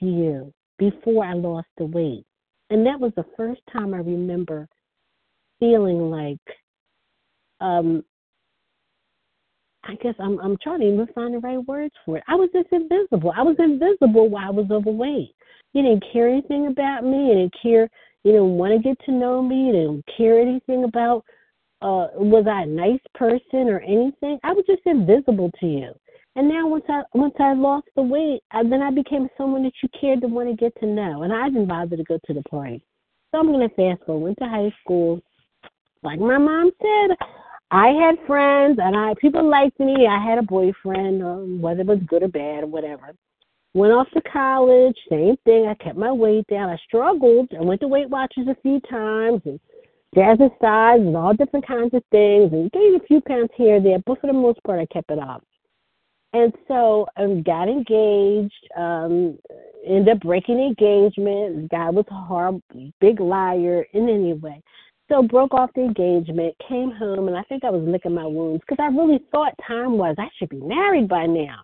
to 0.00 0.06
you 0.06 0.52
before 0.78 1.24
I 1.24 1.34
lost 1.34 1.68
the 1.78 1.86
weight. 1.86 2.24
And 2.70 2.86
that 2.86 2.98
was 2.98 3.12
the 3.16 3.26
first 3.36 3.60
time 3.72 3.94
I 3.94 3.98
remember 3.98 4.68
feeling 5.60 6.10
like 6.10 6.38
um 7.60 8.04
I 9.84 9.94
guess 9.96 10.14
I'm 10.18 10.38
I'm 10.40 10.56
trying 10.62 10.80
to 10.80 10.86
even 10.86 11.06
find 11.14 11.34
the 11.34 11.38
right 11.38 11.64
words 11.66 11.94
for 12.04 12.16
it. 12.16 12.24
I 12.26 12.34
was 12.34 12.48
just 12.54 12.68
invisible. 12.72 13.32
I 13.36 13.42
was 13.42 13.56
invisible 13.58 14.28
while 14.28 14.46
I 14.46 14.50
was 14.50 14.70
overweight. 14.70 15.34
You 15.74 15.82
didn't 15.82 16.04
care 16.12 16.28
anything 16.28 16.68
about 16.68 17.04
me. 17.04 17.28
You 17.28 17.34
didn't 17.34 17.54
care. 17.62 17.88
You 18.24 18.32
didn't 18.32 18.56
want 18.56 18.72
to 18.72 18.78
get 18.78 18.98
to 19.04 19.12
know 19.12 19.42
me. 19.42 19.66
You 19.66 19.72
didn't 19.72 20.04
care 20.16 20.40
anything 20.40 20.84
about 20.84 21.24
uh 21.82 22.08
was 22.16 22.46
I 22.50 22.62
a 22.62 22.66
nice 22.66 23.00
person 23.14 23.68
or 23.68 23.80
anything. 23.80 24.38
I 24.42 24.52
was 24.52 24.64
just 24.66 24.82
invisible 24.86 25.50
to 25.60 25.66
you. 25.66 25.92
And 26.36 26.48
now 26.48 26.66
once 26.66 26.84
I 26.88 27.02
once 27.12 27.34
I 27.38 27.52
lost 27.52 27.86
the 27.94 28.02
weight, 28.02 28.40
I, 28.50 28.62
then 28.62 28.82
I 28.82 28.90
became 28.90 29.28
someone 29.36 29.62
that 29.64 29.72
you 29.82 29.88
cared 30.00 30.20
to 30.22 30.26
want 30.26 30.48
to 30.48 30.56
get 30.56 30.74
to 30.80 30.86
know. 30.86 31.22
And 31.22 31.32
I 31.32 31.48
didn't 31.48 31.68
bother 31.68 31.96
to 31.96 32.04
go 32.04 32.18
to 32.26 32.34
the 32.34 32.42
party. 32.44 32.82
So 33.30 33.38
I'm 33.38 33.52
gonna 33.52 33.68
fast 33.68 34.04
forward. 34.04 34.24
Went 34.24 34.38
to 34.38 34.48
high 34.48 34.72
school. 34.82 35.20
Like 36.02 36.18
my 36.18 36.38
mom 36.38 36.70
said, 36.80 37.16
I 37.70 37.88
had 37.88 38.26
friends 38.26 38.78
and 38.82 38.96
I 38.96 39.14
people 39.20 39.48
liked 39.48 39.78
me. 39.78 40.06
I 40.06 40.22
had 40.22 40.38
a 40.38 40.42
boyfriend, 40.42 41.22
um, 41.22 41.60
whether 41.60 41.80
it 41.80 41.86
was 41.86 41.98
good 42.06 42.22
or 42.22 42.28
bad 42.28 42.64
or 42.64 42.66
whatever. 42.66 43.14
Went 43.74 43.92
off 43.92 44.08
to 44.14 44.22
college, 44.22 44.96
same 45.10 45.36
thing. 45.44 45.66
I 45.66 45.74
kept 45.82 45.96
my 45.96 46.12
weight 46.12 46.46
down. 46.46 46.70
I 46.70 46.76
struggled. 46.86 47.48
I 47.58 47.62
went 47.62 47.80
to 47.80 47.88
Weight 47.88 48.08
Watchers 48.08 48.46
a 48.48 48.56
few 48.62 48.80
times 48.88 49.42
and 49.44 49.58
jazzercise 50.14 51.00
and 51.00 51.16
all 51.16 51.34
different 51.34 51.66
kinds 51.66 51.92
of 51.92 52.02
things 52.12 52.52
and 52.52 52.70
gained 52.70 53.00
a 53.00 53.04
few 53.06 53.20
pounds 53.20 53.50
here 53.56 53.76
and 53.76 53.84
there, 53.84 53.98
but 54.06 54.20
for 54.20 54.28
the 54.28 54.32
most 54.32 54.62
part 54.62 54.78
I 54.78 54.86
kept 54.86 55.10
it 55.10 55.18
up. 55.18 55.42
And 56.34 56.52
so 56.68 57.06
I 57.16 57.24
um, 57.24 57.42
got 57.42 57.68
engaged, 57.68 58.52
um, 58.76 59.38
ended 59.86 60.16
up 60.16 60.20
breaking 60.20 60.58
engagement. 60.58 61.70
Guy 61.70 61.90
was 61.90 62.04
a 62.10 62.14
horrible, 62.14 62.62
big 63.00 63.20
liar 63.20 63.86
in 63.92 64.08
any 64.08 64.34
way. 64.34 64.62
So 65.08 65.22
broke 65.22 65.52
off 65.52 65.70
the 65.74 65.82
engagement, 65.82 66.54
came 66.68 66.90
home, 66.90 67.28
and 67.28 67.36
I 67.36 67.42
think 67.42 67.64
I 67.64 67.70
was 67.70 67.86
licking 67.86 68.14
my 68.14 68.26
wounds 68.26 68.62
because 68.66 68.82
I 68.82 68.86
really 68.86 69.20
thought 69.30 69.54
time 69.66 69.98
was 69.98 70.16
I 70.18 70.28
should 70.38 70.48
be 70.48 70.60
married 70.60 71.08
by 71.08 71.26
now. 71.26 71.58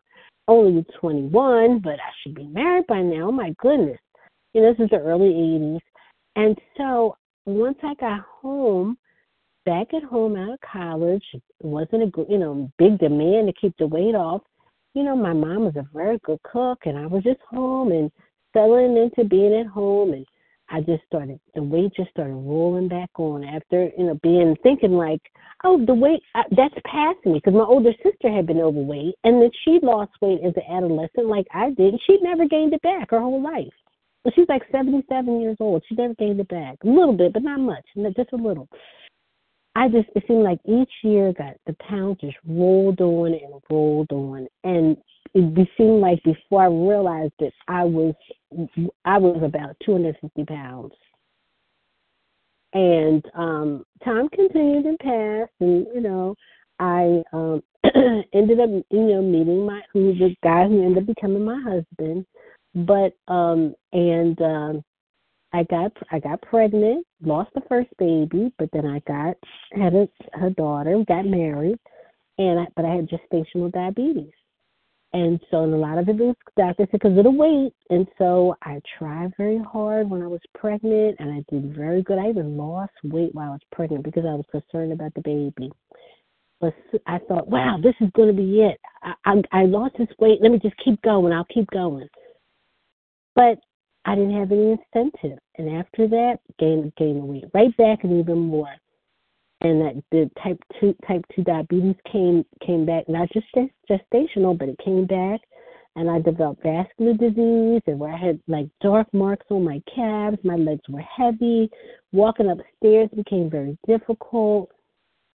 Only 0.51 0.85
21, 0.99 1.79
but 1.79 1.93
I 1.93 2.11
should 2.21 2.35
be 2.35 2.43
married 2.49 2.89
by 2.89 3.03
now. 3.03 3.31
My 3.31 3.55
goodness. 3.61 4.01
You 4.53 4.63
know, 4.63 4.73
this 4.73 4.85
is 4.85 4.91
the 4.91 4.97
early 4.97 5.29
80s. 5.29 5.79
And 6.35 6.59
so 6.77 7.17
once 7.47 7.79
I 7.85 7.95
got 7.95 8.21
home, 8.43 8.99
back 9.65 9.95
at 9.95 10.03
home 10.03 10.35
out 10.35 10.55
of 10.55 10.59
college, 10.61 11.23
it 11.33 11.43
wasn't 11.61 12.03
a 12.03 12.27
you 12.29 12.39
know 12.39 12.69
big 12.79 12.99
demand 12.99 13.47
to 13.47 13.53
keep 13.61 13.77
the 13.79 13.87
weight 13.87 14.17
off. 14.17 14.43
You 14.95 15.05
know, 15.05 15.15
my 15.15 15.33
mom 15.33 15.67
was 15.67 15.77
a 15.77 15.87
very 15.95 16.19
good 16.25 16.43
cook, 16.43 16.81
and 16.85 16.99
I 16.99 17.07
was 17.07 17.23
just 17.23 17.39
home 17.49 17.93
and 17.93 18.11
settling 18.53 18.97
into 18.97 19.29
being 19.29 19.55
at 19.55 19.67
home 19.67 20.15
and 20.15 20.27
I 20.71 20.81
just 20.81 21.03
started 21.07 21.41
the 21.55 21.63
weight 21.63 21.93
just 21.97 22.11
started 22.11 22.35
rolling 22.35 22.89
back 22.89 23.11
on 23.19 23.45
after 23.45 23.91
you 23.99 24.07
know 24.07 24.19
being 24.23 24.57
thinking 24.63 24.93
like 24.93 25.21
oh 25.65 25.85
the 25.85 25.95
weight 25.95 26.23
that's 26.35 26.75
past 26.85 27.19
me 27.25 27.35
because 27.35 27.55
my 27.55 27.65
older 27.65 27.93
sister 28.03 28.33
had 28.33 28.47
been 28.47 28.61
overweight 28.61 29.15
and 29.25 29.43
then 29.43 29.51
she 29.65 29.81
lost 29.83 30.13
weight 30.23 30.41
as 30.47 30.55
an 30.57 30.77
adolescent 30.77 31.27
like 31.27 31.47
I 31.53 31.71
did 31.71 31.95
she 32.07 32.19
never 32.23 32.47
gained 32.47 32.73
it 32.73 32.83
back 32.83 33.11
her 33.11 33.21
whole 33.21 33.43
life. 33.43 33.73
Well, 34.25 34.33
she's 34.37 34.49
like 34.49 34.63
77 34.71 35.41
years 35.41 35.57
old. 35.61 35.83
She 35.89 35.95
never 35.95 36.15
gained 36.15 36.41
it 36.41 36.49
back. 36.49 36.77
A 36.85 36.87
little 36.87 37.15
bit, 37.15 37.33
but 37.33 37.43
not 37.43 37.59
much. 37.59 37.85
Just 37.97 38.33
a 38.33 38.37
little. 38.37 38.69
I 39.75 39.89
just 39.89 40.09
it 40.15 40.25
seemed 40.27 40.43
like 40.43 40.59
each 40.67 40.91
year 41.03 41.33
got 41.33 41.55
the 41.67 41.75
pounds 41.89 42.19
just 42.21 42.37
rolled 42.47 43.01
on 43.01 43.29
and 43.29 43.63
rolled 43.71 44.11
on, 44.11 44.47
and 44.65 44.97
it 45.35 45.69
seemed 45.77 46.01
like 46.01 46.23
before 46.25 46.63
I 46.63 46.67
realized 46.67 47.35
it, 47.39 47.55
I 47.69 47.85
was 47.85 48.15
I 49.05 49.19
was 49.19 49.43
about 49.43 49.77
250 49.85 50.45
pounds. 50.45 50.93
And 52.73 53.25
um, 53.35 53.85
time 54.05 54.29
continued 54.29 54.87
and 54.87 54.99
passed, 54.99 55.53
and 55.61 55.87
you 55.93 56.01
know, 56.01 56.37
I 56.79 57.23
um, 57.33 57.63
ended 58.33 58.61
up, 58.61 58.71
you 58.91 59.01
know, 59.01 59.23
meeting 59.23 59.67
my 59.67 59.81
who's 59.93 60.19
the 60.19 60.35
guy 60.43 60.67
who 60.69 60.85
ended 60.85 60.99
up 60.99 61.07
becoming 61.07 61.45
my 61.45 61.61
husband. 61.61 62.27
But 62.75 63.15
um, 63.27 63.75
and 63.93 64.41
um, 64.41 64.85
I 65.53 65.65
got 65.65 65.93
I 66.13 66.21
got 66.21 66.43
pregnant, 66.43 67.05
lost 67.23 67.51
the 67.55 67.63
first 67.69 67.91
baby, 67.99 68.53
but 68.59 68.69
then 68.73 68.87
I 68.87 69.01
got 69.01 69.37
had 69.73 69.95
a 69.95 70.09
her 70.35 70.51
daughter, 70.51 71.03
got 71.09 71.27
married, 71.27 71.79
and 72.39 72.61
I, 72.61 72.67
but 72.77 72.85
I 72.85 72.95
had 72.95 73.09
gestational 73.09 73.73
diabetes. 73.73 74.31
And 75.13 75.41
so, 75.51 75.65
and 75.65 75.75
a 75.75 75.77
lot 75.77 75.99
of 75.99 76.09
it 76.09 76.17
was 76.17 76.37
doctors 76.57 76.87
said 76.91 77.01
because 77.01 77.19
of 77.19 77.25
the 77.25 77.31
weight. 77.31 77.73
And 77.91 78.07
so, 78.17 78.55
I 78.63 78.81
tried 78.97 79.33
very 79.37 79.59
hard 79.59 80.09
when 80.09 80.23
I 80.23 80.29
was 80.29 80.41
pregnant, 80.55 81.17
and 81.19 81.33
I 81.33 81.45
did 81.53 81.75
very 81.75 82.03
good. 82.03 82.19
I 82.19 82.29
even 82.29 82.57
lost 82.57 82.93
weight 83.03 83.35
while 83.35 83.49
I 83.49 83.53
was 83.53 83.61
pregnant 83.73 84.05
because 84.05 84.25
I 84.25 84.35
was 84.35 84.45
concerned 84.53 84.93
about 84.93 85.13
the 85.15 85.23
baby. 85.23 85.73
But 86.61 86.75
I 87.07 87.19
thought, 87.27 87.49
wow, 87.49 87.79
this 87.83 87.95
is 88.01 88.11
going 88.15 88.29
to 88.29 88.35
be 88.35 88.61
it. 88.61 88.79
I, 89.03 89.15
I, 89.25 89.43
I 89.53 89.65
lost 89.65 89.97
this 89.99 90.09
weight. 90.19 90.41
Let 90.43 90.53
me 90.53 90.59
just 90.59 90.77
keep 90.85 91.01
going. 91.03 91.33
I'll 91.33 91.47
keep 91.47 91.69
going. 91.71 92.07
But 93.35 93.59
I 94.05 94.15
didn't 94.15 94.39
have 94.39 94.53
any 94.53 94.79
incentive. 94.95 95.39
And 95.57 95.77
after 95.77 96.07
that, 96.09 96.39
gained 96.59 96.93
gained 96.97 97.23
weight 97.23 97.45
right 97.55 97.75
back 97.77 98.05
and 98.05 98.21
even 98.21 98.39
more 98.39 98.75
and 99.63 99.81
that 99.81 100.03
the 100.11 100.31
type 100.43 100.59
two 100.81 100.95
type 101.07 101.25
two 101.35 101.43
diabetes 101.43 101.97
came 102.11 102.45
came 102.65 102.87
back 102.87 103.09
not 103.09 103.29
just 103.33 103.47
gestational 103.89 104.57
but 104.59 104.69
it 104.69 104.79
came 104.85 105.07
back 105.07 105.41
and 105.97 106.11
I 106.11 106.21
developed 106.21 106.63
vascular 106.63 107.15
disease 107.15 107.83
and 107.87 107.99
where 107.99 108.13
I 108.13 108.17
had 108.17 108.41
like 108.47 108.69
dark 108.81 109.13
marks 109.13 109.47
on 109.51 109.65
my 109.65 109.83
calves, 109.95 110.39
my 110.45 110.57
legs 110.57 110.83
were 110.89 111.01
heavy, 111.01 111.71
walking 112.13 112.51
upstairs 112.51 113.11
became 113.15 113.51
very 113.51 113.77
difficult. 113.87 114.71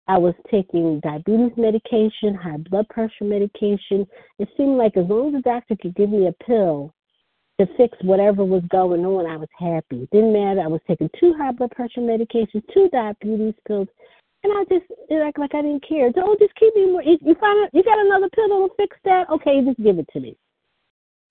I 0.09 0.19
was 0.19 0.35
taking 0.51 0.99
diabetes 1.01 1.53
medication, 1.57 2.35
high 2.35 2.57
blood 2.69 2.89
pressure 2.89 3.25
medication. 3.25 4.07
It 4.41 4.49
seemed 4.57 4.77
like 4.77 4.97
as 4.97 5.07
long 5.09 5.29
as 5.29 5.35
the 5.35 5.49
doctor 5.49 5.77
could 5.81 5.95
give 5.95 6.11
me 6.11 6.27
a 6.27 6.45
pill 6.45 6.93
to 7.61 7.67
fix 7.77 7.97
whatever 8.03 8.43
was 8.43 8.63
going 8.71 9.05
on, 9.05 9.27
I 9.27 9.37
was 9.37 9.49
happy. 9.59 10.03
It 10.03 10.11
didn't 10.11 10.33
matter. 10.33 10.61
I 10.61 10.67
was 10.67 10.81
taking 10.89 11.11
two 11.21 11.35
high 11.37 11.53
blood 11.53 11.71
pressure 11.73 12.01
medications, 12.01 12.63
two 12.73 12.89
diabetes 12.91 13.55
pills, 13.69 13.89
and 14.43 14.53
I 14.53 14.65
just 14.65 14.91
like 15.11 15.37
like 15.37 15.55
I 15.55 15.61
didn't 15.61 15.87
care. 15.87 16.11
Oh, 16.17 16.37
just 16.41 16.55
keep 16.55 16.75
me 16.75 16.87
more. 16.91 17.03
You, 17.03 17.19
you 17.21 17.35
find 17.35 17.63
out 17.63 17.71
you 17.75 17.83
got 17.83 17.99
another 17.99 18.31
pill 18.35 18.49
that'll 18.49 18.75
fix 18.79 18.97
that? 19.05 19.29
Okay, 19.29 19.61
just 19.63 19.83
give 19.83 19.99
it 19.99 20.09
to 20.15 20.21
me. 20.21 20.37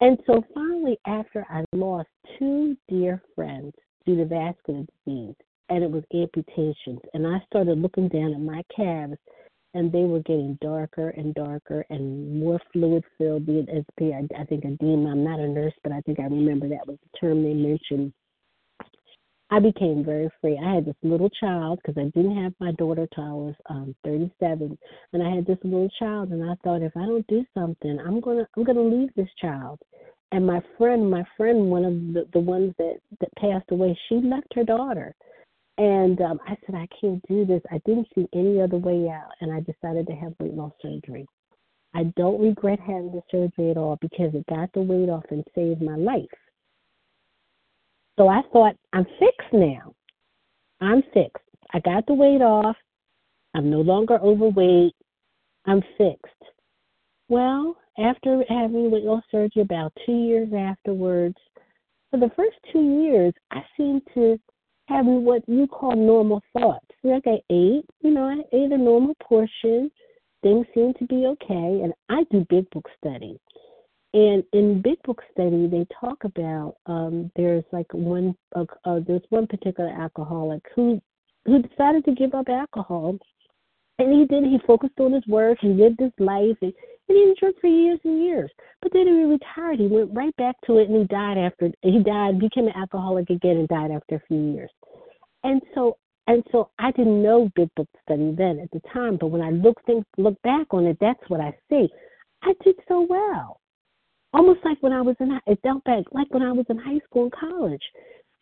And 0.02 0.20
so 0.28 0.44
finally, 0.54 1.00
after 1.08 1.46
I 1.50 1.66
lost 1.74 2.10
two 2.38 2.78
dear 2.88 3.24
friends 3.36 3.74
due 4.06 4.16
to 4.18 4.26
vascular 4.26 4.86
disease, 5.06 5.36
and 5.70 5.84
it 5.84 5.90
was 5.90 6.04
amputations, 6.14 7.02
and 7.16 7.26
I 7.26 7.42
started 7.48 7.80
looking 7.80 8.08
down 8.08 8.34
at 8.34 8.40
my 8.40 8.64
calves, 8.76 9.18
and 9.74 9.92
they 9.92 10.04
were 10.04 10.20
getting 10.20 10.58
darker 10.62 11.10
and 11.10 11.34
darker 11.36 11.86
and 11.90 12.40
more 12.40 12.60
fluid 12.74 13.04
filled. 13.18 13.46
Being 13.46 13.68
SP, 13.70 14.14
I, 14.14 14.28
I 14.40 14.46
think 14.46 14.66
edema. 14.66 15.12
I'm 15.12 15.24
not 15.24 15.40
a 15.40 15.48
nurse, 15.48 15.74
but 15.84 15.92
I 15.92 16.02
think 16.02 16.20
I 16.20 16.24
remember 16.24 16.68
that 16.70 16.88
was 16.88 16.98
the 17.02 17.18
term 17.20 17.44
they 17.44 17.54
mentioned 17.54 18.14
I 19.52 19.60
became 19.60 20.06
very 20.06 20.30
free. 20.40 20.60
I 20.64 20.76
had 20.76 20.86
this 20.86 20.96
little 21.02 21.30
child 21.30 21.80
because 21.82 21.98
I 22.00 22.12
didn't 22.16 22.44
have 22.44 22.54
my 22.60 22.72
daughter 22.74 23.08
till 23.14 23.24
I 23.24 23.32
was 23.32 23.56
um 23.70 23.96
37, 24.04 24.78
and 25.14 25.24
I 25.24 25.36
had 25.36 25.46
this 25.48 25.58
little 25.64 25.90
child, 25.98 26.30
and 26.32 26.44
I 26.44 26.54
thought 26.64 26.84
if 26.84 26.96
I 26.96 27.06
don't 27.06 27.26
do 27.28 27.44
something, 27.56 28.00
I'm 28.00 28.20
gonna 28.20 28.48
I'm 28.56 28.64
gonna 28.64 28.82
leave 28.82 29.10
this 29.16 29.30
child. 29.42 29.80
And 30.32 30.46
my 30.46 30.62
friend, 30.78 31.10
my 31.10 31.24
friend, 31.36 31.72
one 31.72 31.84
of 31.84 31.94
the 32.14 32.28
the 32.34 32.40
ones 32.40 32.76
that 32.78 32.98
that 33.22 33.36
passed 33.40 33.72
away, 33.72 33.98
she 34.08 34.16
left 34.16 34.54
her 34.54 34.64
daughter, 34.64 35.16
and 35.80 36.22
um, 36.22 36.40
I 36.48 36.56
said 36.66 36.76
I 36.76 36.88
can't 37.02 37.22
do 37.28 37.46
this. 37.46 37.64
I 37.72 37.80
didn't 37.86 38.08
see 38.14 38.28
any 38.34 38.62
other 38.62 38.78
way 38.78 39.10
out, 39.10 39.32
and 39.42 39.52
I 39.52 39.62
decided 39.62 40.06
to 40.08 40.14
have 40.14 40.34
weight 40.40 40.54
loss 40.54 40.74
surgery. 40.82 41.26
I 41.96 42.04
don't 42.16 42.40
regret 42.40 42.80
having 42.80 43.12
the 43.12 43.22
surgery 43.32 43.72
at 43.72 43.78
all 43.78 43.98
because 44.00 44.36
it 44.36 44.46
got 44.48 44.72
the 44.74 44.82
weight 44.82 45.10
off 45.10 45.26
and 45.32 45.44
saved 45.56 45.82
my 45.82 45.96
life 45.96 46.30
so 48.20 48.28
I 48.28 48.42
thought, 48.52 48.76
I'm 48.92 49.06
fixed 49.18 49.54
now. 49.54 49.94
I'm 50.82 51.02
fixed. 51.14 51.42
I 51.74 51.80
got 51.80 52.06
the 52.06 52.14
weight 52.14 52.42
off. 52.42 52.76
I'm 53.56 53.72
no 53.72 53.80
longer 53.80 54.20
overweight. 54.20 54.94
I'm 55.66 55.82
fixed. 55.98 56.44
Well, 57.30 57.78
after 57.98 58.44
having 58.50 58.92
weight 58.92 59.06
loss 59.06 59.24
surgery 59.32 59.62
about 59.62 59.94
two 60.06 60.18
years 60.18 60.50
afterwards, 60.54 61.38
for 62.12 62.20
the 62.20 62.32
first 62.36 62.58
two 62.74 63.04
years, 63.04 63.34
I 63.52 63.62
seemed 63.78 64.02
to 64.16 64.38
have 64.90 65.06
what 65.06 65.44
you 65.48 65.68
call 65.68 65.96
normal 65.96 66.42
thoughts. 66.54 66.86
Like 67.04 67.24
I 67.26 67.40
ate, 67.50 67.86
you 68.02 68.12
know, 68.12 68.26
I 68.26 68.42
ate 68.56 68.72
a 68.72 68.78
normal 68.78 69.16
portion. 69.24 69.92
Things 70.42 70.66
seemed 70.74 70.96
to 71.00 71.06
be 71.06 71.26
okay, 71.28 71.82
and 71.84 71.94
I 72.10 72.24
do 72.32 72.46
big 72.50 72.70
book 72.72 72.88
study. 72.98 73.40
And 74.14 74.44
in 74.54 74.82
Big 74.82 75.02
Book 75.04 75.22
Study, 75.32 75.68
they 75.68 75.86
talk 76.00 76.24
about 76.24 76.78
um, 76.88 77.32
there's 77.36 77.64
like 77.72 77.94
one 77.94 78.36
uh, 78.56 78.66
uh, 78.84 79.02
there's 79.06 79.22
one 79.30 79.46
particular 79.46 79.92
alcoholic 79.92 80.64
who 80.76 81.00
who 81.46 81.62
decided 81.62 82.06
to 82.06 82.16
give 82.16 82.34
up 82.34 82.50
alcohol, 82.50 83.18
and 84.00 84.12
he 84.12 84.26
did. 84.26 84.46
He 84.46 84.58
focused 84.66 85.00
on 85.00 85.14
his 85.14 85.28
work. 85.28 85.60
He 85.62 85.68
lived 85.68 86.00
his 86.00 86.12
life, 86.18 86.58
and, 86.62 86.74
and 87.10 87.18
he 87.18 87.26
didn't 87.26 87.40
drink 87.40 87.56
for 87.60 87.68
years 87.68 88.00
and 88.04 88.24
years. 88.24 88.50
But 88.82 88.94
then 88.94 89.08
he 89.08 89.24
retired. 89.24 89.80
He 89.80 89.88
went 89.88 90.14
right 90.14 90.36
back 90.38 90.56
to 90.68 90.78
it, 90.78 90.90
and 90.90 90.98
he 90.98 91.04
died 91.06 91.38
after 91.38 91.72
he 91.82 92.00
died, 92.04 92.40
became 92.40 92.68
an 92.68 92.76
alcoholic 92.76 93.30
again, 93.30 93.58
and 93.58 93.68
died 93.68 93.92
after 93.92 94.16
a 94.16 94.24
few 94.28 94.54
years. 94.54 94.72
And 95.44 95.62
so 95.76 95.98
and 96.28 96.44
so 96.52 96.70
I 96.78 96.92
didn't 96.92 97.24
know 97.24 97.50
Big 97.56 97.70
Book 97.76 97.88
Study 98.04 98.34
then 98.38 98.60
at 98.60 98.72
the 98.72 98.82
time, 98.94 99.18
but 99.20 99.28
when 99.28 99.42
I 99.42 99.50
look 99.50 99.82
think 99.86 100.06
look 100.18 100.40
back 100.44 100.68
on 100.72 100.86
it, 100.86 100.98
that's 101.02 101.24
what 101.28 101.42
I 101.42 101.54
see. 101.70 101.90
I 102.44 102.54
did 102.64 102.76
so 102.88 103.06
well 103.10 103.60
almost 104.34 104.60
like 104.64 104.78
when 104.82 104.94
I 104.94 105.02
was 105.02 105.16
in 105.20 105.40
it 105.48 105.60
felt 105.64 105.84
back 105.84 106.04
like 106.12 106.28
when 106.32 106.44
I 106.44 106.52
was 106.52 106.66
in 106.70 106.78
high 106.78 107.00
school 107.06 107.24
and 107.24 107.32
college. 107.32 107.84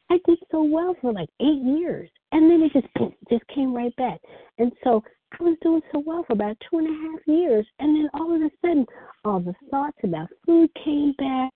I 0.10 0.20
did 0.26 0.40
so 0.52 0.64
well 0.64 0.96
for 1.02 1.12
like 1.12 1.30
eight 1.42 1.62
years, 1.64 2.10
and 2.31 2.50
then 2.50 2.62
it 2.63 2.74
just 2.74 3.13
just 3.29 3.48
came 3.48 3.74
right 3.74 3.96
back. 3.96 4.19
And 4.57 4.72
so 4.84 5.03
I 5.39 5.43
was 5.43 5.57
doing 5.62 5.81
so 5.91 6.03
well 6.05 6.24
for 6.25 6.34
about 6.34 6.57
two 6.69 6.79
and 6.79 6.88
a 6.88 7.12
half 7.12 7.27
years, 7.27 7.65
and 7.79 7.96
then 7.96 8.10
all 8.13 8.36
of 8.36 8.41
a 8.41 8.50
sudden, 8.62 8.86
all 9.25 9.39
the 9.39 9.53
thoughts 9.69 9.98
about 10.03 10.29
food 10.46 10.69
came 10.84 11.13
back. 11.17 11.51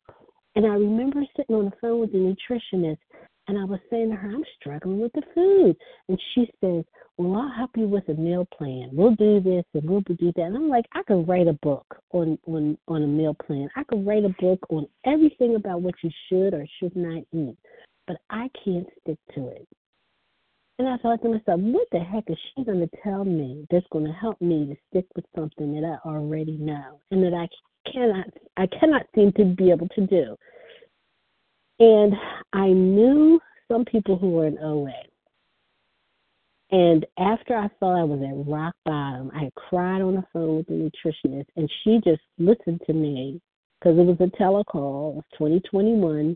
And 0.56 0.66
I 0.66 0.76
remember 0.76 1.24
sitting 1.38 1.56
on 1.56 1.66
the 1.66 1.72
phone 1.80 2.02
with 2.02 2.12
the 2.12 2.18
nutritionist, 2.18 2.98
and 3.48 3.58
I 3.58 3.66
was 3.66 3.80
saying 3.90 4.10
to 4.10 4.16
her, 4.16 4.30
I'm 4.30 4.44
struggling 4.60 5.00
with 5.00 5.14
the 5.14 5.24
food. 5.34 5.76
And 6.08 6.18
she 6.34 6.50
says, 6.62 6.84
Well, 7.18 7.42
I'll 7.42 7.52
help 7.52 7.72
you 7.76 7.88
with 7.88 8.08
a 8.10 8.14
meal 8.14 8.48
plan. 8.58 8.90
We'll 8.94 9.16
do 9.16 9.40
this 9.40 9.66
and 9.74 9.90
we'll 9.90 10.02
do 10.02 10.16
that. 10.20 10.42
And 10.42 10.56
I'm 10.56 10.70
like, 10.70 10.86
I 10.94 11.04
could 11.04 11.28
write 11.28 11.48
a 11.48 11.58
book 11.62 11.86
on, 12.12 12.38
on, 12.46 12.78
on 12.88 13.04
a 13.04 13.08
meal 13.08 13.36
plan. 13.46 13.70
I 13.76 13.84
could 13.84 14.06
write 14.06 14.26
a 14.26 14.36
book 14.40 14.60
on 14.70 14.88
everything 15.06 15.56
about 15.56 15.82
what 15.82 15.96
you 16.04 16.12
should 16.30 16.54
or 16.54 16.66
should 16.80 16.96
not 16.96 17.24
eat. 17.34 17.58
But 18.08 18.18
I 18.30 18.50
can't 18.64 18.88
stick 19.02 19.18
to 19.36 19.48
it. 19.50 19.68
And 20.82 20.90
I 20.90 20.98
thought 20.98 21.22
to 21.22 21.30
myself, 21.30 21.60
what 21.60 21.88
the 21.92 22.00
heck 22.00 22.24
is 22.28 22.38
she 22.56 22.64
going 22.64 22.80
to 22.80 22.90
tell 23.04 23.24
me 23.24 23.68
that's 23.70 23.86
going 23.92 24.06
to 24.06 24.12
help 24.14 24.42
me 24.42 24.66
to 24.66 24.76
stick 24.90 25.06
with 25.16 25.26
something 25.36 25.80
that 25.80 25.86
I 25.86 26.10
already 26.10 26.58
know 26.58 27.00
and 27.12 27.22
that 27.22 27.36
I 27.36 27.48
cannot 27.92 28.26
I 28.58 28.66
cannot 28.66 29.04
seem 29.14 29.32
to 29.34 29.46
be 29.46 29.70
able 29.70 29.88
to 29.90 30.08
do. 30.08 30.36
And 31.80 32.16
I 32.54 32.70
knew 32.70 33.40
some 33.72 33.86
people 33.86 34.18
who 34.18 34.32
were 34.32 34.48
in 34.48 34.58
OA. 34.58 34.92
And 36.72 37.06
after 37.20 37.56
I 37.56 37.70
thought 37.80 38.02
I 38.02 38.04
was 38.04 38.20
at 38.24 38.52
rock 38.52 38.74
bottom, 38.84 39.30
I 39.36 39.52
cried 39.56 40.02
on 40.02 40.16
the 40.16 40.24
phone 40.34 40.58
with 40.58 40.66
the 40.66 40.74
nutritionist, 40.74 41.46
and 41.58 41.72
she 41.84 42.02
just 42.04 42.24
listened 42.40 42.82
to 42.88 42.94
me 42.94 43.40
because 43.80 44.00
it 44.00 44.04
was 44.04 44.18
a 44.20 44.36
telecall. 44.36 45.14
Was 45.14 45.26
2021, 45.34 46.36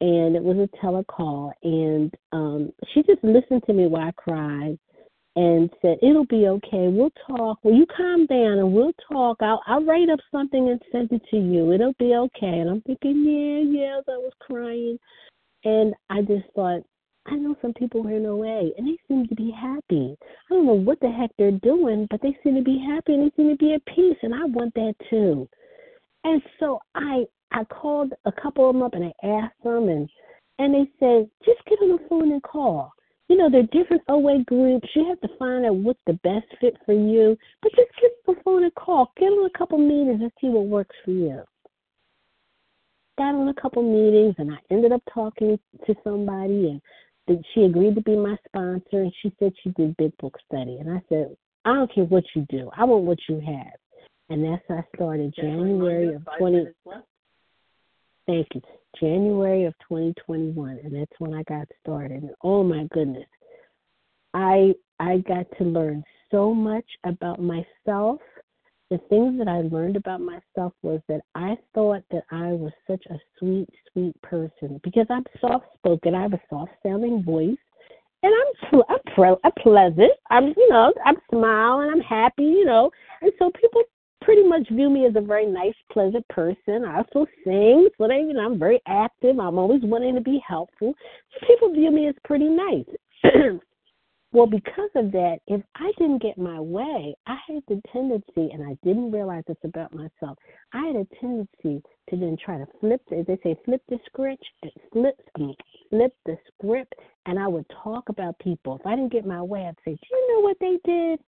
and 0.00 0.36
it 0.36 0.42
was 0.42 0.56
a 0.58 0.76
telecall. 0.84 1.52
And 1.62 2.12
um, 2.32 2.72
she 2.92 3.02
just 3.02 3.22
listened 3.22 3.62
to 3.66 3.72
me 3.72 3.86
while 3.86 4.08
I 4.08 4.12
cried 4.12 4.78
and 5.36 5.70
said, 5.82 5.98
It'll 6.02 6.26
be 6.26 6.48
okay. 6.48 6.88
We'll 6.88 7.12
talk. 7.26 7.58
Will 7.62 7.74
you 7.74 7.86
calm 7.94 8.26
down 8.26 8.58
and 8.58 8.72
we'll 8.72 8.92
talk? 9.10 9.38
I'll, 9.40 9.62
I'll 9.66 9.84
write 9.84 10.08
up 10.10 10.20
something 10.32 10.68
and 10.70 10.80
send 10.90 11.12
it 11.12 11.22
to 11.30 11.36
you. 11.36 11.72
It'll 11.72 11.94
be 11.98 12.14
okay. 12.14 12.58
And 12.58 12.70
I'm 12.70 12.80
thinking, 12.82 13.24
Yeah, 13.24 13.80
yeah, 13.80 14.00
I 14.08 14.16
was 14.18 14.32
crying. 14.40 14.98
And 15.64 15.94
I 16.10 16.22
just 16.22 16.46
thought, 16.54 16.82
I 17.28 17.34
know 17.34 17.56
some 17.60 17.74
people 17.74 18.02
who 18.02 18.08
are 18.08 18.16
in 18.16 18.26
OA 18.26 18.70
and 18.78 18.86
they 18.86 18.96
seem 19.08 19.26
to 19.26 19.34
be 19.34 19.50
happy. 19.50 20.16
I 20.50 20.54
don't 20.54 20.66
know 20.66 20.74
what 20.74 21.00
the 21.00 21.10
heck 21.10 21.30
they're 21.36 21.50
doing, 21.50 22.06
but 22.10 22.22
they 22.22 22.36
seem 22.42 22.54
to 22.54 22.62
be 22.62 22.78
happy 22.78 23.14
and 23.14 23.24
they 23.24 23.34
seem 23.36 23.50
to 23.50 23.56
be 23.56 23.74
at 23.74 23.84
peace. 23.86 24.16
And 24.22 24.32
I 24.34 24.44
want 24.44 24.74
that 24.74 24.94
too. 25.10 25.48
And 26.26 26.42
so 26.58 26.80
I 26.96 27.24
I 27.52 27.62
called 27.64 28.12
a 28.24 28.32
couple 28.32 28.68
of 28.68 28.74
them 28.74 28.82
up 28.82 28.94
and 28.94 29.04
I 29.04 29.26
asked 29.26 29.62
them 29.62 29.88
and 29.88 30.08
and 30.58 30.74
they 30.74 30.90
said, 30.98 31.30
just 31.44 31.64
get 31.66 31.78
on 31.80 31.90
the 31.90 32.08
phone 32.08 32.32
and 32.32 32.42
call. 32.42 32.92
You 33.28 33.36
know, 33.36 33.48
there 33.48 33.60
are 33.60 33.82
different 33.82 34.02
OA 34.08 34.42
groups. 34.44 34.88
You 34.94 35.06
have 35.06 35.20
to 35.20 35.28
find 35.38 35.66
out 35.66 35.76
what's 35.76 36.00
the 36.06 36.14
best 36.24 36.46
fit 36.60 36.74
for 36.84 36.94
you. 36.94 37.36
But 37.62 37.72
just 37.76 37.90
get 38.00 38.10
on 38.26 38.34
the 38.34 38.42
phone 38.42 38.64
and 38.64 38.74
call. 38.74 39.12
Get 39.16 39.26
on 39.26 39.46
a 39.46 39.58
couple 39.58 39.78
meetings 39.78 40.20
and 40.20 40.32
see 40.40 40.48
what 40.48 40.66
works 40.66 40.96
for 41.04 41.12
you. 41.12 41.42
Got 43.18 43.34
on 43.36 43.48
a 43.48 43.60
couple 43.60 43.82
meetings 43.82 44.34
and 44.38 44.52
I 44.52 44.56
ended 44.70 44.90
up 44.90 45.02
talking 45.14 45.58
to 45.86 45.94
somebody 46.02 46.80
and 47.28 47.44
she 47.54 47.62
agreed 47.62 47.94
to 47.94 48.02
be 48.02 48.16
my 48.16 48.36
sponsor 48.48 49.02
and 49.02 49.12
she 49.22 49.32
said 49.38 49.52
she 49.62 49.70
did 49.70 49.96
big 49.96 50.16
book 50.16 50.36
study. 50.44 50.78
And 50.80 50.90
I 50.90 51.00
said, 51.08 51.36
I 51.64 51.74
don't 51.74 51.94
care 51.94 52.04
what 52.04 52.24
you 52.34 52.44
do. 52.48 52.68
I 52.76 52.84
want 52.84 53.04
what 53.04 53.18
you 53.28 53.40
have. 53.40 53.78
And 54.28 54.44
that's 54.44 54.62
I 54.68 54.82
started 54.94 55.34
January 55.36 56.14
of 56.14 56.26
20. 56.38 56.66
Thank 58.26 58.46
you. 58.54 58.60
January 59.00 59.64
of 59.64 59.74
2021, 59.88 60.80
and 60.82 60.94
that's 60.94 61.12
when 61.18 61.34
I 61.34 61.42
got 61.44 61.68
started. 61.82 62.22
And 62.22 62.30
oh 62.42 62.62
my 62.62 62.88
goodness, 62.92 63.28
I 64.34 64.74
I 64.98 65.18
got 65.18 65.46
to 65.58 65.64
learn 65.64 66.02
so 66.30 66.54
much 66.54 66.86
about 67.04 67.40
myself. 67.40 68.20
The 68.90 68.98
things 69.10 69.38
that 69.38 69.48
I 69.48 69.62
learned 69.62 69.96
about 69.96 70.20
myself 70.20 70.72
was 70.82 71.00
that 71.08 71.20
I 71.34 71.56
thought 71.74 72.02
that 72.10 72.22
I 72.30 72.52
was 72.52 72.72
such 72.88 73.04
a 73.10 73.18
sweet, 73.38 73.68
sweet 73.92 74.14
person 74.22 74.80
because 74.84 75.06
I'm 75.10 75.24
soft 75.40 75.66
spoken. 75.74 76.14
I 76.14 76.22
have 76.22 76.34
a 76.34 76.40
soft 76.48 76.72
sounding 76.84 77.22
voice, 77.22 77.58
and 78.22 78.32
I'm 78.32 78.82
I'm, 78.88 79.14
pre- 79.14 79.36
I'm 79.44 79.52
pleasant. 79.58 80.12
I'm 80.30 80.46
you 80.56 80.68
know 80.70 80.92
I'm 81.04 81.16
smiling. 81.30 81.90
I'm 81.92 82.00
happy. 82.00 82.44
You 82.44 82.64
know, 82.64 82.90
and 83.22 83.32
so 83.38 83.50
people 83.50 83.82
pretty 84.26 84.42
much 84.42 84.68
view 84.70 84.90
me 84.90 85.06
as 85.06 85.14
a 85.14 85.20
very 85.20 85.46
nice, 85.46 85.74
pleasant 85.92 86.26
person. 86.28 86.84
I 86.84 86.96
also 86.96 87.26
sing, 87.44 87.88
so 87.96 88.08
they, 88.08 88.18
you 88.18 88.32
know, 88.32 88.44
I'm 88.44 88.58
very 88.58 88.80
active. 88.88 89.38
I'm 89.38 89.56
always 89.56 89.82
wanting 89.84 90.16
to 90.16 90.20
be 90.20 90.42
helpful. 90.46 90.94
So 91.32 91.46
people 91.46 91.72
view 91.72 91.92
me 91.92 92.08
as 92.08 92.14
pretty 92.24 92.48
nice. 92.48 92.84
well, 94.32 94.48
because 94.48 94.90
of 94.96 95.12
that, 95.12 95.36
if 95.46 95.62
I 95.76 95.92
didn't 95.96 96.22
get 96.22 96.38
my 96.38 96.58
way, 96.58 97.14
I 97.28 97.36
had 97.46 97.62
the 97.68 97.80
tendency, 97.92 98.52
and 98.52 98.64
I 98.64 98.76
didn't 98.82 99.12
realize 99.12 99.44
this 99.46 99.56
about 99.62 99.94
myself. 99.94 100.36
I 100.72 100.86
had 100.86 100.96
a 100.96 101.06
tendency 101.20 101.80
to 102.10 102.16
then 102.16 102.36
try 102.44 102.58
to 102.58 102.66
flip, 102.80 103.02
as 103.16 103.26
they 103.26 103.38
say, 103.44 103.56
flip 103.64 103.82
the 103.88 104.00
script, 104.06 104.44
flip, 104.92 105.20
mm, 105.38 105.54
flip 105.88 106.16
the 106.26 106.36
script, 106.52 106.96
and 107.26 107.38
I 107.38 107.46
would 107.46 107.66
talk 107.84 108.08
about 108.08 108.36
people. 108.40 108.76
If 108.80 108.86
I 108.86 108.96
didn't 108.96 109.12
get 109.12 109.24
my 109.24 109.40
way, 109.40 109.66
I'd 109.68 109.78
say, 109.84 109.92
"Do 109.94 110.08
you 110.10 110.34
know 110.34 110.40
what 110.40 110.56
they 110.58 110.80
did? 110.84 111.20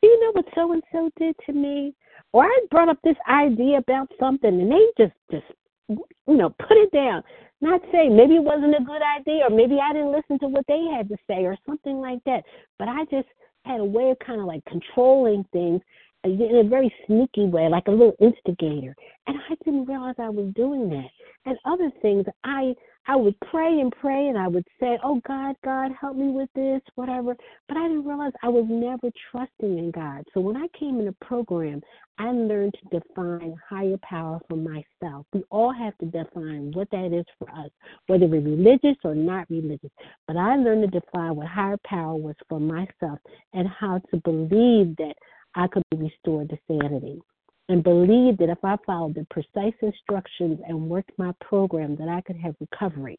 Do 0.00 0.08
you 0.08 0.20
know 0.20 0.32
what 0.32 0.46
so 0.54 0.72
and 0.72 0.82
so 0.92 1.10
did 1.18 1.34
to 1.46 1.52
me? 1.52 1.92
Or 2.32 2.44
I 2.44 2.60
brought 2.70 2.88
up 2.88 2.98
this 3.02 3.16
idea 3.28 3.78
about 3.78 4.10
something 4.18 4.60
and 4.60 4.70
they 4.70 4.86
just 4.98 5.14
just 5.30 5.46
you 5.88 6.36
know 6.36 6.50
put 6.50 6.76
it 6.76 6.92
down. 6.92 7.22
Not 7.60 7.82
say 7.92 8.08
maybe 8.08 8.36
it 8.36 8.44
wasn't 8.44 8.74
a 8.74 8.84
good 8.84 9.02
idea 9.02 9.44
or 9.44 9.50
maybe 9.50 9.78
I 9.82 9.92
didn't 9.92 10.12
listen 10.12 10.38
to 10.40 10.48
what 10.48 10.64
they 10.66 10.84
had 10.96 11.08
to 11.08 11.16
say 11.28 11.44
or 11.44 11.56
something 11.66 12.00
like 12.00 12.22
that. 12.24 12.44
But 12.78 12.88
I 12.88 13.04
just 13.10 13.28
had 13.64 13.80
a 13.80 13.84
way 13.84 14.10
of 14.10 14.18
kind 14.20 14.40
of 14.40 14.46
like 14.46 14.64
controlling 14.64 15.44
things 15.52 15.80
in 16.24 16.56
a 16.64 16.68
very 16.68 16.92
sneaky 17.06 17.46
way, 17.46 17.68
like 17.68 17.88
a 17.88 17.90
little 17.90 18.14
instigator. 18.20 18.94
And 19.26 19.36
I 19.48 19.54
didn't 19.64 19.86
realize 19.86 20.14
I 20.18 20.28
was 20.28 20.52
doing 20.54 20.88
that. 20.90 21.08
And 21.46 21.58
other 21.64 21.90
things, 22.02 22.26
I 22.44 22.74
I 23.06 23.16
would 23.16 23.38
pray 23.40 23.80
and 23.80 23.92
pray 24.00 24.28
and 24.28 24.38
I 24.38 24.46
would 24.46 24.66
say, 24.78 24.98
Oh 25.02 25.20
God, 25.26 25.56
God, 25.64 25.90
help 25.98 26.16
me 26.16 26.28
with 26.28 26.48
this, 26.54 26.80
whatever. 26.94 27.34
But 27.68 27.76
I 27.76 27.88
didn't 27.88 28.06
realize 28.06 28.32
I 28.42 28.48
was 28.48 28.66
never 28.68 29.10
trusting 29.30 29.78
in 29.78 29.90
God. 29.90 30.24
So 30.32 30.40
when 30.40 30.56
I 30.56 30.66
came 30.78 30.98
in 31.00 31.06
the 31.06 31.14
program, 31.24 31.80
I 32.18 32.30
learned 32.30 32.74
to 32.74 33.00
define 33.00 33.56
higher 33.68 33.96
power 34.02 34.40
for 34.48 34.56
myself. 34.56 35.26
We 35.32 35.42
all 35.50 35.72
have 35.72 35.96
to 35.98 36.06
define 36.06 36.72
what 36.72 36.90
that 36.90 37.12
is 37.12 37.24
for 37.38 37.48
us, 37.50 37.70
whether 38.06 38.26
we're 38.26 38.42
religious 38.42 38.96
or 39.04 39.14
not 39.14 39.48
religious. 39.48 39.90
But 40.26 40.36
I 40.36 40.56
learned 40.56 40.92
to 40.92 41.00
define 41.00 41.36
what 41.36 41.46
higher 41.46 41.78
power 41.84 42.14
was 42.16 42.36
for 42.48 42.60
myself 42.60 43.18
and 43.54 43.66
how 43.68 44.00
to 44.10 44.16
believe 44.18 44.96
that 44.96 45.14
I 45.54 45.66
could 45.66 45.82
be 45.90 45.96
restored 45.96 46.50
to 46.50 46.58
sanity 46.68 47.20
and 47.70 47.84
believed 47.84 48.38
that 48.38 48.48
if 48.48 48.58
I 48.64 48.76
followed 48.84 49.14
the 49.14 49.24
precise 49.30 49.74
instructions 49.80 50.58
and 50.66 50.90
worked 50.90 51.12
my 51.16 51.32
program, 51.40 51.94
that 51.96 52.08
I 52.08 52.20
could 52.20 52.36
have 52.36 52.56
recovery. 52.60 53.16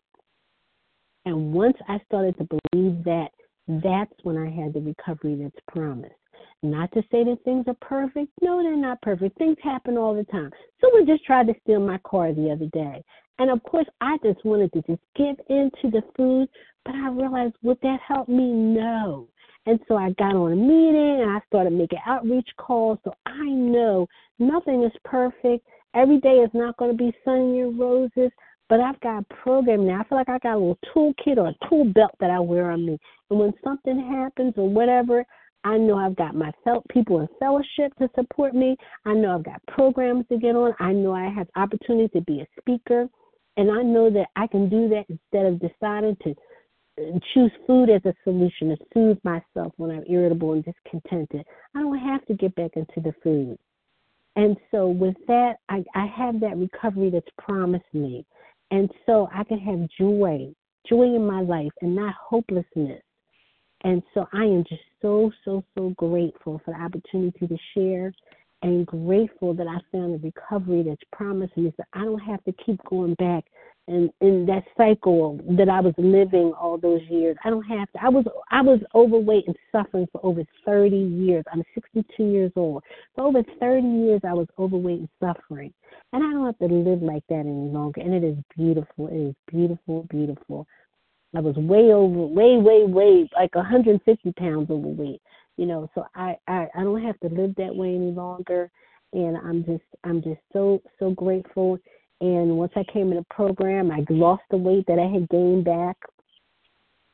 And 1.26 1.54
once 1.54 1.78
I 1.88 2.02
started 2.06 2.38
to 2.38 2.60
believe 2.74 3.02
that, 3.06 3.30
that's 3.82 4.14
when 4.24 4.38
I 4.38 4.50
had 4.50 4.74
the 4.74 4.82
recovery 4.82 5.36
that's 5.42 5.66
promised. 5.72 6.14
Not 6.64 6.92
to 6.92 7.02
say 7.04 7.24
that 7.24 7.38
things 7.46 7.64
are 7.68 7.78
perfect. 7.80 8.30
No, 8.42 8.62
they're 8.62 8.76
not 8.76 9.02
perfect. 9.02 9.38
Things 9.38 9.56
happen 9.64 9.98
all 9.98 10.14
the 10.14 10.26
time. 10.26 10.52
Someone 10.82 11.08
just 11.08 11.24
tried 11.24 11.48
to 11.48 11.54
steal 11.64 11.80
my 11.80 12.00
car 12.00 12.34
the 12.34 12.52
other 12.52 12.68
day. 12.74 13.02
And 13.40 13.50
of 13.50 13.64
course, 13.64 13.88
I 14.02 14.18
just 14.22 14.44
wanted 14.44 14.74
to 14.74 14.82
just 14.82 15.02
give 15.16 15.38
in 15.50 15.72
to 15.82 15.90
the 15.90 16.04
food, 16.18 16.50
but 16.84 16.94
I 16.94 17.08
realized 17.08 17.56
would 17.64 17.80
that 17.84 18.00
help 18.06 18.28
me? 18.28 18.52
No. 18.52 19.30
And 19.66 19.80
so 19.88 19.96
I 19.96 20.12
got 20.18 20.36
on 20.36 20.54
a 20.54 20.56
meeting 20.56 21.22
and 21.22 21.30
I 21.30 21.40
started 21.48 21.74
making 21.74 22.00
outreach 22.06 22.50
calls. 22.58 22.98
So 23.04 23.14
I 23.26 23.46
know 23.46 24.08
nothing 24.40 24.84
is 24.84 24.92
perfect. 25.06 25.68
Every 25.94 26.20
day 26.20 26.38
is 26.38 26.50
not 26.54 26.78
going 26.78 26.92
to 26.92 26.98
be 26.98 27.14
sunny 27.24 27.62
and 27.62 27.78
roses, 27.80 28.32
but 28.70 28.80
I've 28.80 29.00
got 29.02 29.20
a 29.20 29.34
program 29.44 29.86
now. 29.86 30.02
I 30.02 30.08
feel 30.08 30.18
like 30.18 30.30
I 30.30 30.40
got 30.40 30.56
a 30.56 30.58
little 30.58 30.80
toolkit 30.96 31.38
or 31.38 31.50
a 31.50 31.70
tool 31.70 31.86
belt 31.94 32.16
that 32.20 32.32
I 32.32 32.40
wear 32.40 32.72
on 32.72 32.86
me. 32.86 32.98
And 33.30 33.40
when 33.40 33.54
something 33.64 34.00
happens 34.00 34.54
or 34.58 34.70
whatever, 34.70 35.26
I 35.64 35.78
know 35.78 35.98
I've 35.98 36.16
got 36.16 36.34
my 36.34 36.52
people 36.90 37.20
in 37.20 37.28
fellowship 37.40 37.96
to 38.00 38.10
support 38.16 38.56
me. 38.56 38.76
I 39.06 39.14
know 39.14 39.36
I've 39.36 39.44
got 39.44 39.62
programs 39.68 40.26
to 40.30 40.40
get 40.40 40.56
on. 40.56 40.74
I 40.80 40.92
know 40.92 41.14
I 41.14 41.30
have 41.30 41.48
opportunity 41.56 42.08
to 42.10 42.22
be 42.22 42.42
a 42.42 42.48
speaker. 42.60 43.08
And 43.58 43.70
I 43.70 43.84
know 43.84 44.10
that 44.10 44.28
I 44.36 44.48
can 44.48 44.70
do 44.70 44.90
that 44.90 45.06
instead 45.10 45.46
of 45.46 45.60
deciding 45.60 46.16
to 46.24 46.34
choose 47.34 47.52
food 47.68 47.90
as 47.90 48.02
a 48.06 48.14
solution 48.24 48.70
to 48.70 48.78
soothe 48.94 49.18
myself 49.24 49.74
when 49.78 49.92
I'm 49.92 50.04
irritable 50.10 50.54
and 50.54 50.64
discontented. 50.64 51.46
I 51.76 51.82
don't 51.82 51.98
have 52.00 52.26
to 52.26 52.34
get 52.34 52.56
back 52.56 52.72
into 52.76 53.02
the 53.02 53.14
food. 53.24 53.58
And 54.36 54.56
so 54.72 54.88
with 54.88 55.16
that, 55.28 55.56
I, 55.70 55.84
I 55.94 56.06
have 56.06 56.40
that 56.40 56.58
recovery 56.58 57.10
that's 57.10 57.28
promised 57.38 57.94
me. 57.94 58.26
And 58.72 58.90
so 59.06 59.28
I 59.34 59.44
can 59.44 59.60
have 59.60 59.90
joy, 60.00 60.54
joy 60.88 61.04
in 61.16 61.26
my 61.26 61.42
life 61.42 61.72
and 61.82 61.96
not 61.96 62.14
hopelessness. 62.16 63.02
And 63.84 64.02
so 64.14 64.28
I 64.32 64.44
am 64.44 64.64
just 64.70 64.82
so, 65.02 65.32
so, 65.44 65.64
so 65.78 65.90
grateful 65.98 66.62
for 66.64 66.74
the 66.74 66.80
opportunity 66.82 67.48
to 67.48 67.58
share 67.74 68.14
and 68.64 68.86
grateful 68.86 69.54
that 69.56 69.68
I 69.68 69.80
found 69.92 70.16
a 70.16 70.18
recovery 70.20 70.84
that's 70.84 71.02
promised 71.12 71.58
me 71.58 71.74
so 71.76 71.84
I 71.94 72.04
don't 72.04 72.20
have 72.20 72.44
to 72.44 72.54
keep 72.64 72.80
going 72.86 73.16
back 73.16 73.44
and 73.88 74.10
in 74.22 74.46
that 74.46 74.64
cycle 74.78 75.40
that 75.58 75.70
I 75.70 75.80
was 75.80 75.94
living 75.98 76.54
all 76.60 76.78
those 76.78 77.02
years. 77.10 77.36
I 77.44 77.50
don't 77.50 77.64
have 77.64 77.92
to. 77.92 78.04
I 78.04 78.10
was 78.10 78.26
I 78.52 78.62
was 78.62 78.80
overweight 78.94 79.48
and 79.48 79.56
suffering 79.72 80.08
for 80.12 80.24
over 80.24 80.44
30 80.66 80.96
years. 80.96 81.44
I'm 81.52 81.64
62 81.74 82.24
years 82.24 82.52
old. 82.56 82.84
For 83.16 83.26
over 83.26 83.44
30 83.60 83.88
years, 83.88 84.22
I 84.28 84.34
was 84.34 84.48
overweight 84.60 85.00
and 85.00 85.10
suffering, 85.20 85.74
and 86.14 86.24
I 86.24 86.32
don't 86.32 86.46
have 86.46 86.58
to 86.60 86.74
live 86.74 87.02
like 87.02 87.24
that 87.30 87.40
any 87.40 87.70
longer. 87.70 88.02
And 88.02 88.14
it 88.14 88.24
is 88.24 88.38
beautiful. 88.56 89.08
It 89.08 89.30
is 89.30 89.36
beautiful, 89.48 90.06
beautiful. 90.10 90.68
I 91.36 91.40
was 91.40 91.56
way 91.56 91.94
over, 91.94 92.26
way, 92.26 92.58
way, 92.58 92.84
way, 92.84 93.30
like 93.34 93.56
150 93.56 94.32
pounds 94.34 94.70
overweight. 94.70 95.22
You 95.58 95.66
know, 95.66 95.90
so 95.96 96.06
I 96.16 96.38
I, 96.48 96.68
I 96.76 96.84
don't 96.84 97.02
have 97.04 97.20
to 97.22 97.30
live 97.30 97.56
that 97.58 97.76
way 97.76 97.96
any 97.96 98.12
longer. 98.12 98.70
And 99.14 99.36
I'm 99.38 99.66
just 99.66 99.84
I'm 100.04 100.22
just 100.22 100.40
so 100.54 100.82
so 101.00 101.12
grateful 101.12 101.80
and 102.22 102.56
once 102.56 102.72
I 102.76 102.84
came 102.94 103.10
in 103.10 103.18
the 103.18 103.26
program, 103.32 103.90
I 103.90 104.06
lost 104.10 104.44
the 104.52 104.58
weight 104.58 104.86
that 104.88 105.00
I 105.00 105.12
had 105.12 105.28
gained 105.30 105.66
back. 105.66 105.98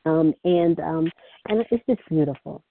Um, 0.04 0.34
and 0.44 0.78
um, 0.80 1.10
and 1.48 1.64
it's 1.70 1.86
just 1.88 2.00
beautiful. 2.08 2.62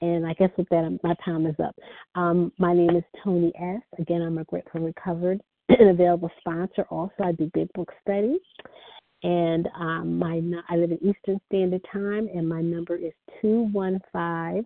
And 0.00 0.26
I 0.26 0.32
guess 0.34 0.50
with 0.56 0.68
that, 0.70 0.98
my 1.02 1.14
time 1.24 1.46
is 1.46 1.56
up. 1.62 1.76
Um, 2.14 2.52
my 2.58 2.72
name 2.72 2.96
is 2.96 3.02
Toni 3.22 3.52
S. 3.60 3.82
Again, 3.98 4.22
I'm 4.22 4.38
a 4.38 4.44
Grateful 4.44 4.80
Recovered 4.80 5.40
and 5.68 5.90
available 5.90 6.30
sponsor. 6.38 6.86
Also, 6.88 7.14
I 7.22 7.32
do 7.32 7.50
Big 7.52 7.70
Book 7.74 7.92
Study. 8.02 8.38
And 9.22 9.68
um, 9.78 10.18
my 10.18 10.40
I 10.70 10.76
live 10.76 10.92
in 10.92 10.98
Eastern 10.98 11.40
Standard 11.48 11.84
Time, 11.92 12.28
and 12.34 12.48
my 12.48 12.62
number 12.62 12.96
is 12.96 13.12
two 13.42 13.68
one 13.72 14.00
five 14.12 14.64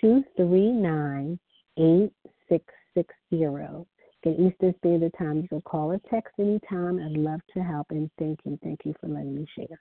two 0.00 0.22
three 0.36 0.70
nine 0.70 1.38
eight 1.78 2.12
six 2.48 2.64
six 2.94 3.14
zero 3.30 3.86
in 4.26 4.48
Eastern 4.48 4.74
Standard 4.78 5.12
Time. 5.18 5.42
You 5.42 5.48
can 5.48 5.62
call 5.62 5.92
or 5.92 6.00
text 6.10 6.34
anytime. 6.38 6.98
I'd 7.00 7.16
love 7.16 7.40
to 7.54 7.62
help 7.62 7.86
and 7.90 8.10
thank 8.18 8.40
you. 8.44 8.58
Thank 8.62 8.80
you 8.84 8.94
for 9.00 9.08
letting 9.08 9.34
me 9.34 9.46
share. 9.56 9.78